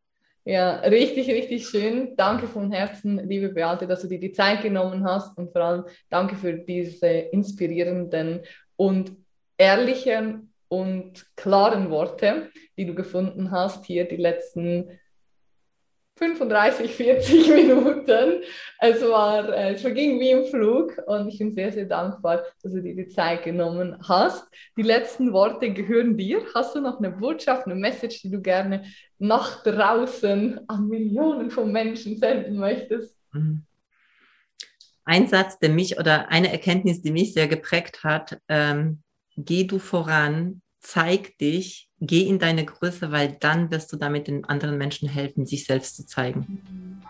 [0.44, 2.16] Ja, richtig, richtig schön.
[2.16, 5.84] Danke von Herzen, liebe Beate, dass du dir die Zeit genommen hast und vor allem
[6.08, 8.40] danke für diese inspirierenden
[8.76, 9.12] und
[9.58, 14.98] ehrlichen und klaren Worte, die du gefunden hast hier die letzten
[16.18, 18.42] 35, 40 Minuten.
[18.80, 22.72] Es, war, äh, es verging wie im Flug und ich bin sehr, sehr dankbar, dass
[22.72, 24.44] du dir die Zeit genommen hast.
[24.76, 26.42] Die letzten Worte gehören dir.
[26.54, 28.84] Hast du noch eine Botschaft, eine Message, die du gerne
[29.18, 33.16] nach draußen an Millionen von Menschen senden möchtest?
[33.32, 33.62] Mhm.
[35.04, 39.02] Ein Satz, der mich oder eine Erkenntnis, die mich sehr geprägt hat, ähm,
[39.38, 44.44] geh du voran, zeig dich, geh in deine Größe, weil dann wirst du damit den
[44.44, 47.02] anderen Menschen helfen, sich selbst zu zeigen.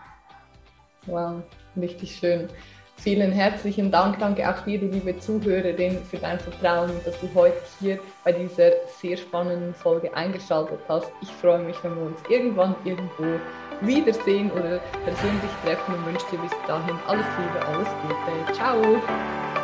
[1.05, 1.41] Wow,
[1.77, 2.49] richtig schön.
[2.97, 4.19] Vielen herzlichen Dank.
[4.19, 8.71] Danke auch dir, du liebe Zuhörerin, für dein Vertrauen, dass du heute hier bei dieser
[9.01, 11.09] sehr spannenden Folge eingeschaltet hast.
[11.21, 13.39] Ich freue mich, wenn wir uns irgendwann irgendwo
[13.81, 18.53] wiedersehen oder persönlich treffen und wünsche dir bis dahin alles Liebe, alles Gute.
[18.53, 18.81] Ciao.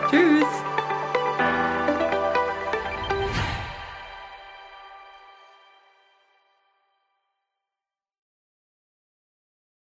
[0.10, 0.75] Tschüss.